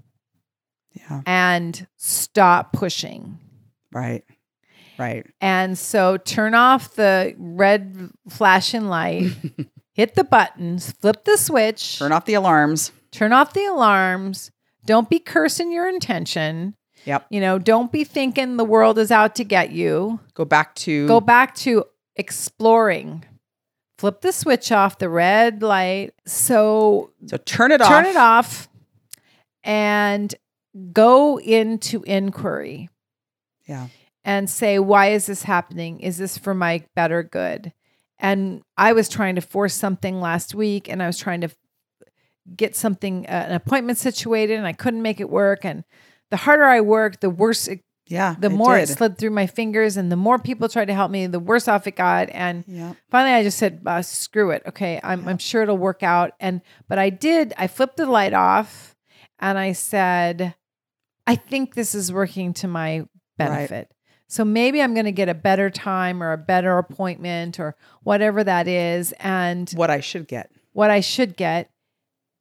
[0.94, 1.20] Yeah.
[1.26, 3.40] and stop pushing.
[3.92, 4.24] Right.
[4.98, 5.26] Right.
[5.42, 9.32] And so turn off the red flashing light,
[9.92, 12.90] hit the buttons, flip the switch, Turn off the alarms.
[13.10, 14.50] turn off the alarms.
[14.86, 16.74] Don't be cursing your intention.
[17.06, 17.26] Yep.
[17.30, 20.20] You know, don't be thinking the world is out to get you.
[20.34, 21.84] Go back to Go back to
[22.16, 23.24] exploring.
[23.98, 26.12] Flip the switch off the red light.
[26.26, 27.88] So So turn it off.
[27.88, 28.68] turn it off
[29.64, 30.34] and
[30.92, 32.90] go into inquiry
[33.66, 33.88] Yeah.
[34.24, 36.00] and say, why is this happening?
[36.00, 37.72] Is this for my better good?
[38.18, 41.48] And I was trying to force something last week and I was trying to
[42.54, 45.64] get something, uh, an appointment situated, and I couldn't make it work.
[45.64, 45.84] And
[46.30, 48.36] the harder I worked, the worse, it, Yeah.
[48.38, 48.96] the more it did.
[48.98, 49.96] slid through my fingers.
[49.96, 52.28] And the more people tried to help me, the worse off it got.
[52.30, 52.94] And Yeah.
[53.10, 54.62] finally I just said, uh, screw it.
[54.66, 55.00] Okay.
[55.02, 56.32] I'm, I'm sure it'll work out.
[56.40, 58.94] And, but I did, I flipped the light off
[59.38, 60.54] and I said,
[61.26, 63.92] I think this is working to my benefit.
[64.28, 68.42] So maybe I'm going to get a better time or a better appointment or whatever
[68.42, 69.12] that is.
[69.20, 70.50] And What I should get.
[70.72, 71.70] what I should get.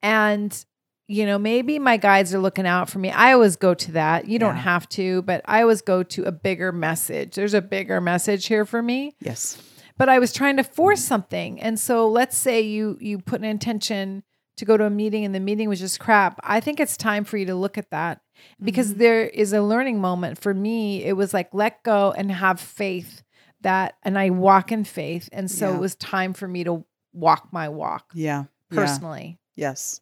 [0.02, 0.66] And,
[1.08, 3.12] you know, maybe my guides are looking out for me.
[3.12, 4.28] I always go to that.
[4.28, 4.62] You don't Yeah.
[4.62, 7.36] have to, but I always go to a bigger message.
[7.36, 9.58] There's a bigger message here for me Yes.
[9.98, 11.62] but I was trying to force something.
[11.62, 14.24] And so let's say you you put an intention
[14.58, 16.40] to go to a meeting and the meeting was just crap.
[16.44, 18.22] I think it's time for you to look at that
[18.64, 19.00] because Mm-hmm.
[19.00, 21.04] there is a learning moment for me.
[21.04, 23.22] It was like let go and have faith
[23.62, 25.28] that and I walk in faith.
[25.32, 25.76] And so Yeah.
[25.76, 28.46] it was time for me to walk my walk Yeah.
[28.72, 28.80] Yeah.
[28.80, 29.40] personally.
[29.56, 30.02] Yes.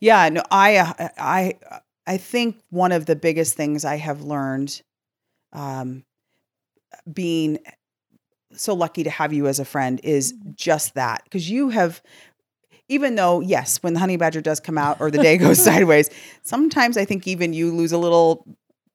[0.00, 0.28] Yeah.
[0.28, 1.54] No, I, uh, I,
[2.06, 4.82] I think one of the biggest things I have learned,
[5.52, 6.04] um,
[7.12, 7.58] being
[8.52, 11.22] so lucky to have you as a friend is just that.
[11.30, 12.02] Cause you have,
[12.88, 16.10] even though, yes, when the honey badger does come out or the day goes sideways,
[16.42, 18.46] sometimes I think even you lose a little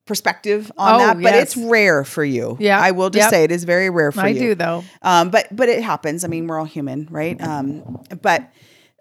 [0.06, 2.58] perspective on Oh, that, but it's rare for you.
[2.60, 2.80] Yeah.
[2.80, 3.30] I will just Yep.
[3.30, 4.36] say it is very rare for I you.
[4.36, 4.84] I do though.
[5.02, 6.26] Um, but but it happens.
[6.26, 7.40] I mean, we're all human, right?
[7.42, 8.52] Um, but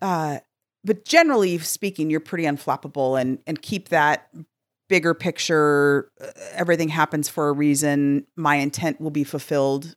[0.01, 0.39] uh,
[0.85, 4.29] but generally speaking, you're pretty unflappable and and keep that
[4.89, 6.11] bigger picture.
[6.21, 8.27] uh, Everything happens for a reason.
[8.37, 9.95] My intent will be fulfilled.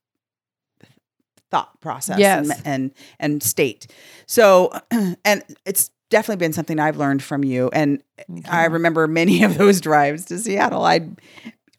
[1.51, 2.49] Thought process Yes.
[2.49, 3.87] and, and and state.
[4.27, 4.71] So
[5.25, 7.69] and it's definitely been something I've learned from you.
[7.71, 8.01] And
[8.49, 10.83] I remember many of those drives to Seattle.
[10.83, 11.19] I'd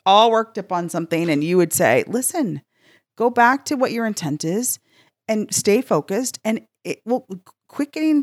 [0.05, 2.63] all worked up on something, and you would say, "Listen,
[3.17, 4.79] go back to what your intent is,
[5.27, 7.27] and stay focused." And it will
[7.69, 8.23] quit getting,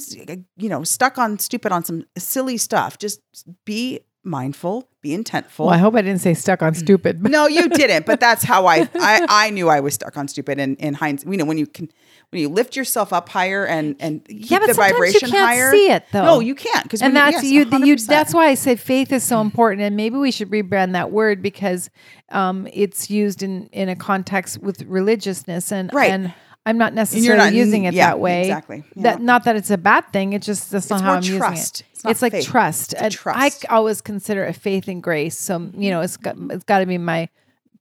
[0.57, 2.97] you know, stuck on stupid on some silly stuff.
[2.97, 3.21] Just
[3.65, 5.65] be mindful, be intentful.
[5.65, 7.21] Well, I hope I didn't say stuck on stupid.
[7.23, 10.59] no, you didn't, but that's how I, I I knew I was stuck on stupid
[10.59, 11.89] and in hindsight, you know, when you can
[12.29, 15.29] when you lift yourself up higher and and keep Yeah, but the sometimes you vibration
[15.29, 15.71] can't higher.
[15.71, 16.23] see it, though.
[16.25, 19.23] No, you can't because and that's yes, you, you that's why i say faith is
[19.25, 21.89] so important and maybe we should rebrand that word because
[22.29, 26.11] um, it's used in in a context with religiousness and Right.
[26.11, 26.33] and
[26.65, 28.83] i'm not necessarily not- using it yeah, that way exactly.
[28.95, 29.03] Yeah.
[29.03, 31.31] that not that it's a bad thing it's just that's not how i'm trust.
[31.31, 32.45] using it It's not like faith.
[32.45, 33.65] trust It's a trust.
[33.69, 36.85] i always consider it faith and grace so you know it's got it's got to
[36.85, 37.29] be my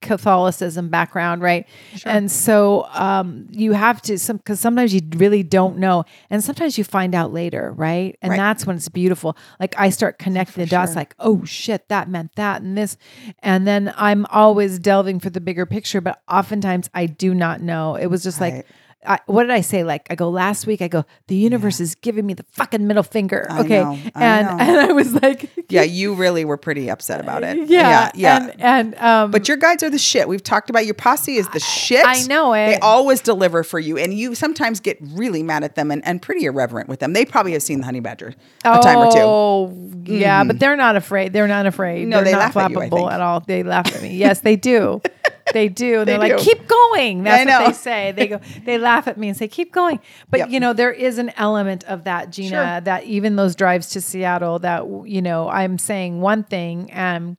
[0.03, 1.67] Catholicism background, right?
[2.05, 6.77] And so um, you have to some because sometimes you really don't know, and sometimes
[6.77, 8.17] you find out later, right?
[8.21, 8.37] And Right.
[8.37, 9.37] that's when it's beautiful.
[9.61, 10.97] Like I start connecting the dots, sure.
[10.97, 12.97] like oh shit, that meant that and this,
[13.43, 17.95] and then I'm always delving for the bigger picture, but oftentimes I do not know.
[17.97, 18.55] It was just Right.
[18.57, 18.67] like.
[19.05, 19.83] I, what did I say?
[19.85, 20.81] Like I go last week.
[20.81, 21.05] I go.
[21.27, 23.47] The universe is giving me the fucking middle finger.
[23.51, 24.57] I Okay, know, and know.
[24.61, 27.69] and I was like, Yeah, you really were pretty upset about it.
[27.69, 28.37] yeah, yeah, yeah.
[28.51, 30.29] And, and um, but your guides are the shit.
[30.29, 32.05] We've talked about your posse is the shit.
[32.07, 32.67] I know it.
[32.67, 36.23] They always deliver for you, and you sometimes get really mad at them and, and
[36.23, 37.13] pretty irreverent with them.
[37.13, 38.35] They probably have seen the honey badger
[38.65, 39.19] a time or two.
[39.21, 41.33] Oh, yeah, but they're not afraid.
[41.33, 42.07] They're not afraid.
[42.07, 43.41] No, they're they not laugh at you, flappable at all.
[43.41, 44.17] They laugh at me.
[44.17, 45.01] Yes, they do.
[45.53, 46.01] they do.
[46.01, 47.23] And They they're like, keep going.
[47.23, 48.13] That's what they say.
[48.13, 50.01] They go, they laugh at me and say, keep going.
[50.31, 50.51] But Yep.
[50.51, 52.81] you know, there is an element of that, Gina, Sure.
[52.83, 57.37] that even those drives to Seattle, that you know, I'm saying one thing and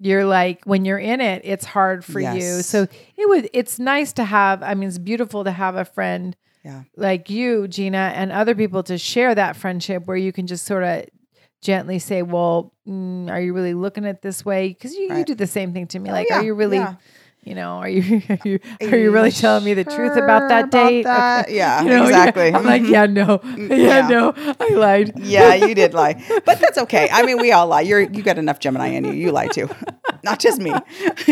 [0.00, 2.62] you're like when you're in it, it's hard for you.
[2.62, 6.36] So it would it's nice to have, I mean, it's beautiful to have a friend
[6.64, 6.82] Yeah.
[6.96, 10.84] like you, Gina, and other people to share that friendship where you can just sort
[10.84, 11.04] of
[11.60, 15.34] gently say, "Well, mm, are you really looking at this way?" Because you, you do
[15.34, 16.10] the same thing to me.
[16.10, 16.94] Oh, like, yeah, are you really, yeah.
[17.44, 20.64] You know, are you are you, are you really telling me the truth about that
[20.66, 21.02] about date?
[21.04, 21.50] that?
[21.50, 22.52] Yeah, You know, exactly.
[22.52, 24.08] I'm like, yeah, no, mm, yeah, yeah.
[24.08, 25.18] no, I lied.
[25.18, 27.08] Yeah, you did lie, but that's okay.
[27.10, 27.82] I mean, we all lie.
[27.82, 29.12] You're you got enough Gemini in you.
[29.12, 29.68] You lie too,
[30.24, 30.72] not just me.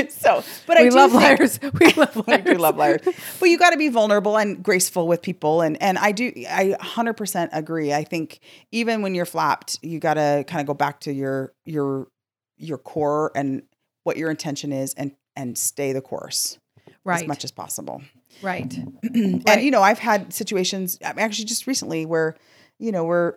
[0.08, 1.58] so, but I We do love think- liars.
[1.80, 2.44] We love I liars.
[2.44, 3.00] do love liars.
[3.40, 5.60] But you got to be vulnerable and graceful with people.
[5.60, 7.92] And and I do I 100% agree.
[7.92, 8.40] I think
[8.72, 12.08] even when you're flapped, you got to kind of go back to your your
[12.56, 13.62] your core and
[14.04, 16.58] what your intention is and and stay the course
[17.04, 18.02] Right, as much as possible.
[18.42, 18.76] right.
[19.14, 22.36] And you know, I've had situations mean, actually just recently where
[22.78, 23.34] you know, we're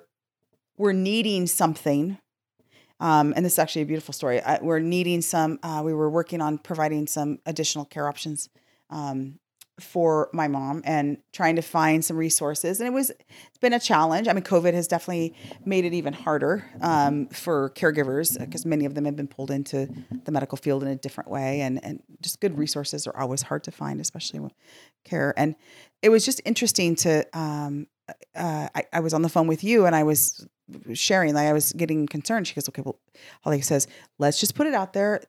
[0.78, 2.18] we're needing something
[3.00, 4.42] um, and this is actually a beautiful story.
[4.42, 5.60] I, we're needing some.
[5.64, 8.50] Uh, we were working on providing some additional care options
[8.90, 9.40] um,
[9.80, 12.80] for my mom and trying to find some resources.
[12.80, 14.28] And it was it's been a challenge.
[14.28, 18.96] I mean, COVID has definitely made it even harder um, for caregivers because many of
[18.96, 19.90] them have been pulled into
[20.26, 23.64] the medical field in a different way, and and just good resources are always hard
[23.64, 24.54] to find, especially with
[25.04, 25.34] care.
[25.38, 25.56] And
[26.02, 27.26] it was just interesting to.
[27.38, 27.88] Um,
[28.36, 30.48] uh, I, I was on the phone with you, and I was
[30.94, 31.34] sharing.
[31.34, 32.48] Like I was getting concerned.
[32.48, 33.00] She goes, "Okay, well,"
[33.44, 33.88] Holly says,
[34.18, 35.22] "Let's just put it out there.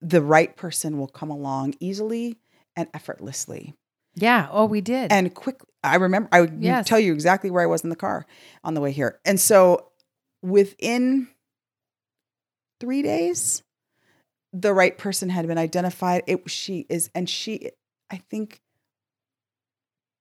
[0.00, 2.38] The right person will come along easily
[2.76, 3.74] and effortlessly
[4.14, 4.48] Yeah.
[4.50, 5.10] Oh, we did.
[5.12, 6.28] and quickly." I remember.
[6.32, 6.86] I would Yes.
[6.86, 8.24] tell you exactly where I was in the car
[8.62, 9.88] on the way here, and so
[10.42, 11.28] within
[12.80, 13.62] three days,
[14.52, 16.22] the right person had been identified.
[16.26, 17.70] It she is, and she,
[18.10, 18.60] I think.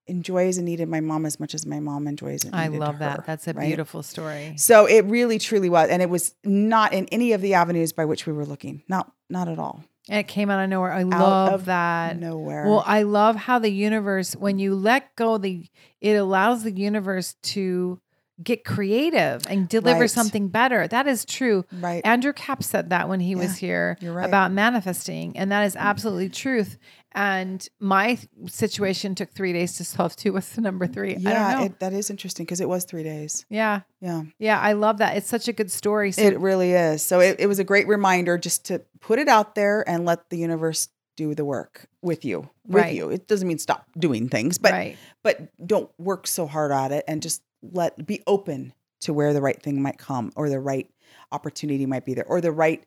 [0.08, 3.00] Enjoys and needed my mom as much as my mom enjoys and I love her,
[3.00, 3.26] that.
[3.26, 3.68] That's a right?
[3.68, 4.56] beautiful story.
[4.58, 8.04] So it really truly was and it was not in any of the avenues by
[8.06, 8.84] which we were looking.
[8.90, 9.86] Not not at all.
[10.12, 10.92] And it came out of nowhere.
[10.92, 12.20] I love of that.
[12.20, 12.68] Nowhere.
[12.68, 15.66] Well, I love how the universe, when you let go, the
[16.02, 18.02] it allows the universe to
[18.44, 20.10] get creative and deliver Right.
[20.10, 20.88] something better.
[20.88, 21.64] That is true.
[21.72, 22.02] right.
[22.06, 24.26] Andrew Cap said that when he was here right.
[24.26, 25.80] about manifesting, and that is mm.
[25.80, 26.78] absolutely truth.
[27.14, 30.34] And my situation took three days to solve too.
[30.34, 31.12] What's the number three?
[31.12, 33.46] I don't yeah, it, that is interesting because it was three days.
[33.50, 35.18] yeah, Yeah, yeah, I love that.
[35.18, 36.14] It's such a good story.
[36.14, 37.04] So it really is.
[37.04, 40.30] So it, it was a great reminder just to put it out there and let
[40.30, 42.50] the universe do the work with you.
[42.66, 42.96] With Right.
[42.96, 43.10] you.
[43.10, 47.04] It doesn't mean stop doing things, but right, but don't work so hard at it
[47.08, 50.90] and just let be open to where the right thing might come or the right
[51.32, 52.86] opportunity might be there or the right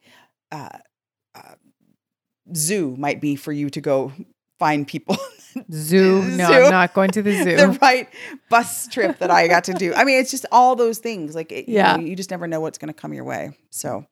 [0.53, 0.69] uh,
[1.35, 1.55] uh,
[2.55, 4.13] zoo might be for you to go
[4.59, 5.17] find people
[5.73, 6.23] zoo.
[6.23, 6.53] No, Zoo.
[6.53, 7.57] I'm not going to the zoo.
[7.57, 8.09] the right
[8.51, 9.93] bus trip that I got to do.
[9.95, 11.35] I mean, it's just all those things.
[11.35, 11.97] Like, it, you Yeah.
[11.97, 13.57] know, you just never know what's going to come your way.
[13.71, 14.05] So,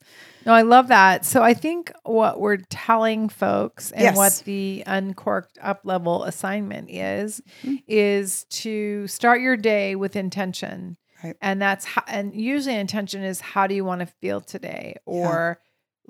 [0.45, 1.25] No, I love that.
[1.25, 4.17] So I think what we're telling folks and Yes.
[4.17, 7.83] what the uncorked up level assignment is Mhm.
[7.87, 10.97] is to start your day with intention.
[11.23, 11.37] Right.
[11.41, 15.61] And that's how, and usually intention is how do you want to feel today or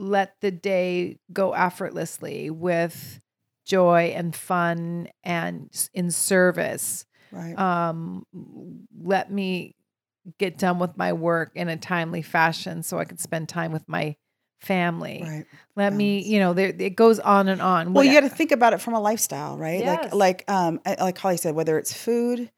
[0.02, 3.20] let the day go effortlessly with
[3.64, 7.56] joy and fun and in service right.
[7.58, 8.26] um
[9.00, 9.76] let me
[10.38, 13.88] get done with my work in a timely fashion so I can spend time with
[13.88, 14.16] my
[14.60, 15.24] family.
[15.26, 15.46] Right.
[15.74, 17.92] Let me, you know, there it goes on and on.
[17.92, 19.80] Well, you got to think about it from a lifestyle, right?
[19.80, 20.12] Yes.
[20.12, 22.50] Like, like, um, like Holly said, whether it's food,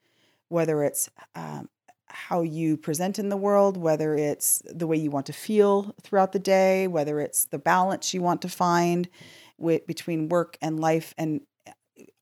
[0.49, 1.69] whether it's um,
[2.15, 6.31] how you present in the world, whether it's the way you want to feel throughout
[6.31, 9.09] the day, whether it's the balance you want to find
[9.57, 11.71] with between work and life, and uh,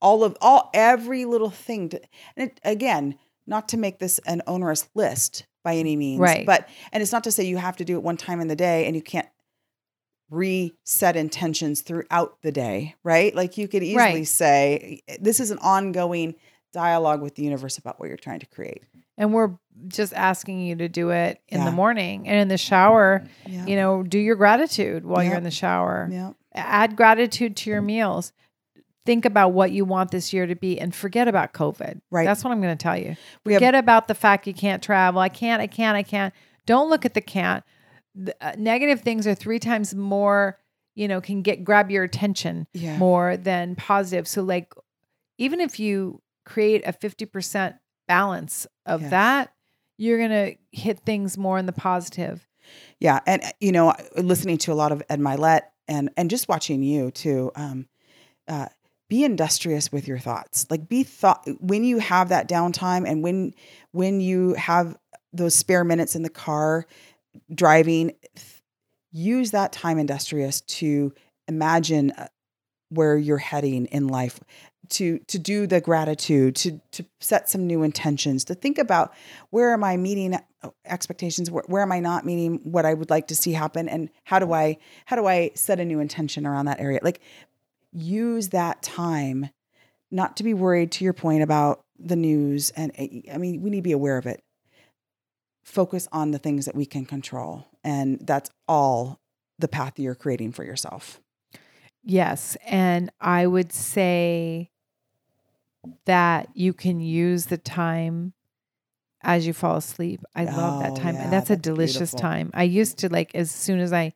[0.01, 1.89] all of all every little thing.
[1.89, 2.01] To,
[2.35, 3.17] and it, again,
[3.47, 6.45] not to make this an onerous list by any means, Right.
[6.45, 8.55] But and it's not to say you have to do it one time in the
[8.55, 9.29] day, and you can't
[10.29, 13.35] reset intentions throughout the day, right?
[13.35, 14.27] Like you could easily Right.
[14.27, 16.35] say, this is an ongoing
[16.73, 18.83] dialogue with the universe about what you're trying to create.
[19.15, 19.51] and we're
[19.89, 21.65] just asking you to do it in Yeah.
[21.65, 23.63] the morning and in the shower, Yeah.
[23.67, 26.09] you know, do your gratitude while you're in the shower.
[26.11, 26.31] yeah.
[26.55, 28.33] Add gratitude to your meals.
[29.05, 32.01] Think about what you want this year to be and forget about COVID.
[32.09, 32.25] Right.
[32.25, 33.15] That's what I'm going to tell you.
[33.45, 35.21] We have- Forget about the fact you can't travel.
[35.21, 36.33] I can't, I can't, I can't.
[36.65, 37.63] Don't look at the can't.
[38.15, 40.57] The, uh, negative things are three times more,
[40.95, 42.97] you know, can get grab your attention Yeah.
[42.97, 44.27] more than positive.
[44.27, 44.73] So, like,
[45.37, 47.77] even if you create a 50%
[48.07, 49.53] balance of that,
[49.97, 52.47] you're going to hit things more in the positive.
[52.99, 56.47] Yeah, and uh, you know, listening to a lot of Ed Mylett and and just
[56.47, 57.51] watching you too.
[57.55, 57.87] Um,
[58.47, 58.67] uh,
[59.09, 60.65] be industrious with your thoughts.
[60.69, 63.53] Like be thought when you have that downtime and when
[63.91, 64.95] when you have
[65.33, 66.85] those spare minutes in the car
[67.53, 68.61] driving, th-
[69.11, 71.13] use that time industrious to
[71.47, 72.27] imagine uh,
[72.93, 74.39] where you're heading in life
[74.89, 79.13] to to do the gratitude to to set some new intentions to think about
[79.49, 80.37] where am i meeting
[80.85, 84.09] expectations where, where am i not meeting what i would like to see happen and
[84.25, 86.99] how do i how do i set a new intention around that area?
[87.01, 87.21] Like
[87.91, 89.49] use that time
[90.11, 93.69] not to be worried to your point about the news and eh, i mean we
[93.69, 94.41] need to be aware of it.
[95.63, 99.19] Focus on the things that we can control and that's all
[99.59, 101.21] the path that you're creating for yourself
[102.03, 102.57] Yes.
[102.65, 104.71] And I would say
[106.05, 108.33] that you can use the time
[109.21, 110.21] as you fall asleep.
[110.35, 111.15] I love that Oh, time.
[111.15, 112.19] yeah, and that's a delicious beautiful.
[112.19, 112.51] time.
[112.53, 114.13] I used to like as soon as I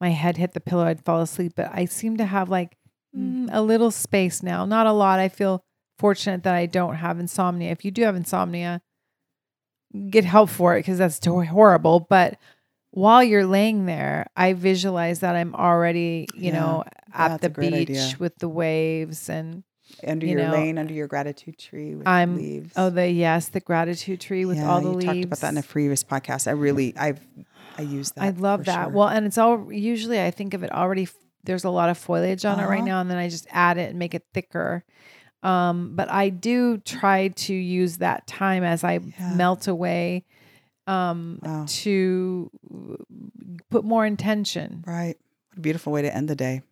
[0.00, 1.52] my head hit the pillow, I'd fall asleep.
[1.56, 2.76] But I seem to have like
[3.16, 4.66] mm, a little space now.
[4.66, 5.18] Not a lot.
[5.18, 5.64] I feel
[5.98, 7.70] fortunate that I don't have insomnia.
[7.70, 8.82] If you do have insomnia,
[10.10, 12.00] get help for it because that's horrible.
[12.00, 12.38] But
[12.96, 17.72] while you're laying there, I visualize that I'm already, you Yeah, know, at the beach
[17.90, 18.16] idea.
[18.18, 19.64] with the waves and
[20.06, 22.72] under You your know, lane, under your gratitude tree with I'm leaves.
[22.74, 25.04] oh the yes, the gratitude tree with Yeah, all the you leaves.
[25.04, 26.48] talked about that in a previous podcast.
[26.48, 27.20] I really, I've,
[27.76, 28.24] I use that.
[28.24, 28.84] I love that.
[28.86, 28.92] sure.
[28.94, 31.06] Well, and it's all usually I think of it already.
[31.44, 32.86] There's a lot of foliage on it right Uh-huh.
[32.86, 34.84] now, and then I just add it and make it thicker.
[35.42, 39.34] Um, but I do try to use that time as I Yeah.
[39.34, 40.24] melt away
[40.86, 41.64] um, Wow.
[41.68, 42.50] to
[43.70, 44.84] put more intention.
[44.86, 45.16] right.
[45.50, 46.62] What a beautiful way to end the day.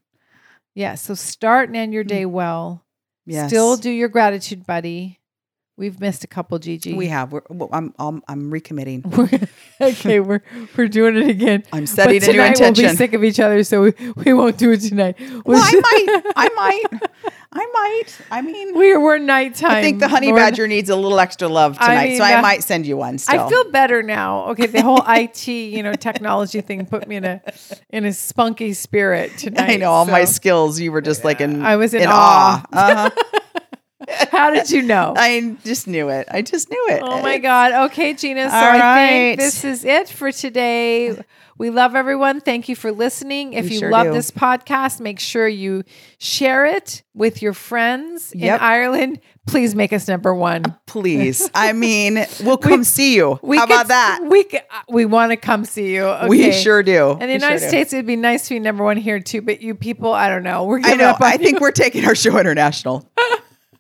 [0.75, 0.95] Yeah.
[0.97, 2.09] So start and end your Mm.
[2.09, 2.85] day well.
[3.27, 3.49] Yes.
[3.51, 5.21] Still do your gratitude, buddy.
[5.77, 6.93] We've missed a couple, Gigi.
[6.95, 7.33] We have.
[7.33, 9.05] We're, well, I'm, I'm, I'm recommitting.
[9.17, 9.49] We're-
[9.81, 10.41] okay, we're
[10.77, 11.65] we're doing it again.
[11.73, 13.93] I'm setting but a new tonight we'll be sick of each other, so we,
[14.25, 15.17] we won't do it tonight.
[15.45, 15.73] well, I
[16.15, 16.33] might.
[16.37, 17.03] I might.
[17.57, 18.19] I might.
[18.31, 19.71] I mean, We're we're nighttime.
[19.73, 22.31] I think the honey badger needs a little extra love I tonight, mean, so I
[22.33, 23.19] that- might send you one.
[23.19, 23.41] Still.
[23.41, 24.51] I feel better now.
[24.51, 27.41] Okay, the whole IT, you know, technology thing put me in a
[27.91, 29.71] in a spunky spirit tonight.
[29.71, 30.79] I know all my skills.
[30.79, 31.63] You were just like in.
[31.63, 32.65] I was in awe.
[32.73, 33.07] awe.
[33.11, 33.41] Uh-huh.
[34.31, 35.15] How did you know?
[35.19, 36.27] I just knew it.
[36.31, 37.01] I just knew it.
[37.03, 37.73] Oh my God.
[37.91, 38.49] Okay, Gina.
[38.51, 41.17] So All I think this is it for today.
[41.57, 42.41] We love everyone.
[42.41, 43.53] Thank you for listening.
[43.53, 44.13] If We you sure love do.
[44.13, 45.85] this podcast, make sure you
[46.19, 48.57] share it with your friends Yep.
[48.61, 49.21] in Ireland.
[49.47, 50.65] Please make us number one.
[50.87, 51.49] Please.
[51.55, 53.39] I mean, we'll come see you.
[53.41, 54.21] We How could- about that?
[54.29, 56.13] We uh, we want to come see you.
[56.27, 57.13] We sure do.
[57.13, 57.69] In the We United sure do.
[57.69, 59.41] States, it'd be nice to be number one here too.
[59.41, 60.65] But you people, I don't know.
[60.65, 61.15] We're I know.
[61.21, 63.09] I think we're taking our show international.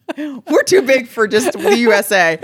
[0.19, 2.39] we're too big for just the USA.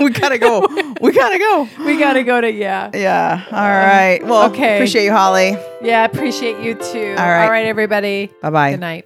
[0.00, 0.66] We gotta go.
[1.00, 1.68] We gotta go.
[1.84, 2.90] we got to go to yeah.
[2.92, 3.44] Yeah.
[3.50, 4.20] All um, right.
[4.24, 4.76] Well, Okay.
[4.76, 5.56] Appreciate you, Holly.
[5.82, 7.14] Yeah, appreciate you too.
[7.16, 7.44] All right.
[7.44, 8.30] All right, everybody.
[8.42, 8.72] Bye bye.
[8.72, 9.04] Good night.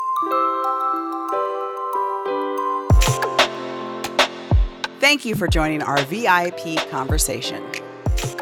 [5.00, 7.62] Thank you for joining our VIP conversation.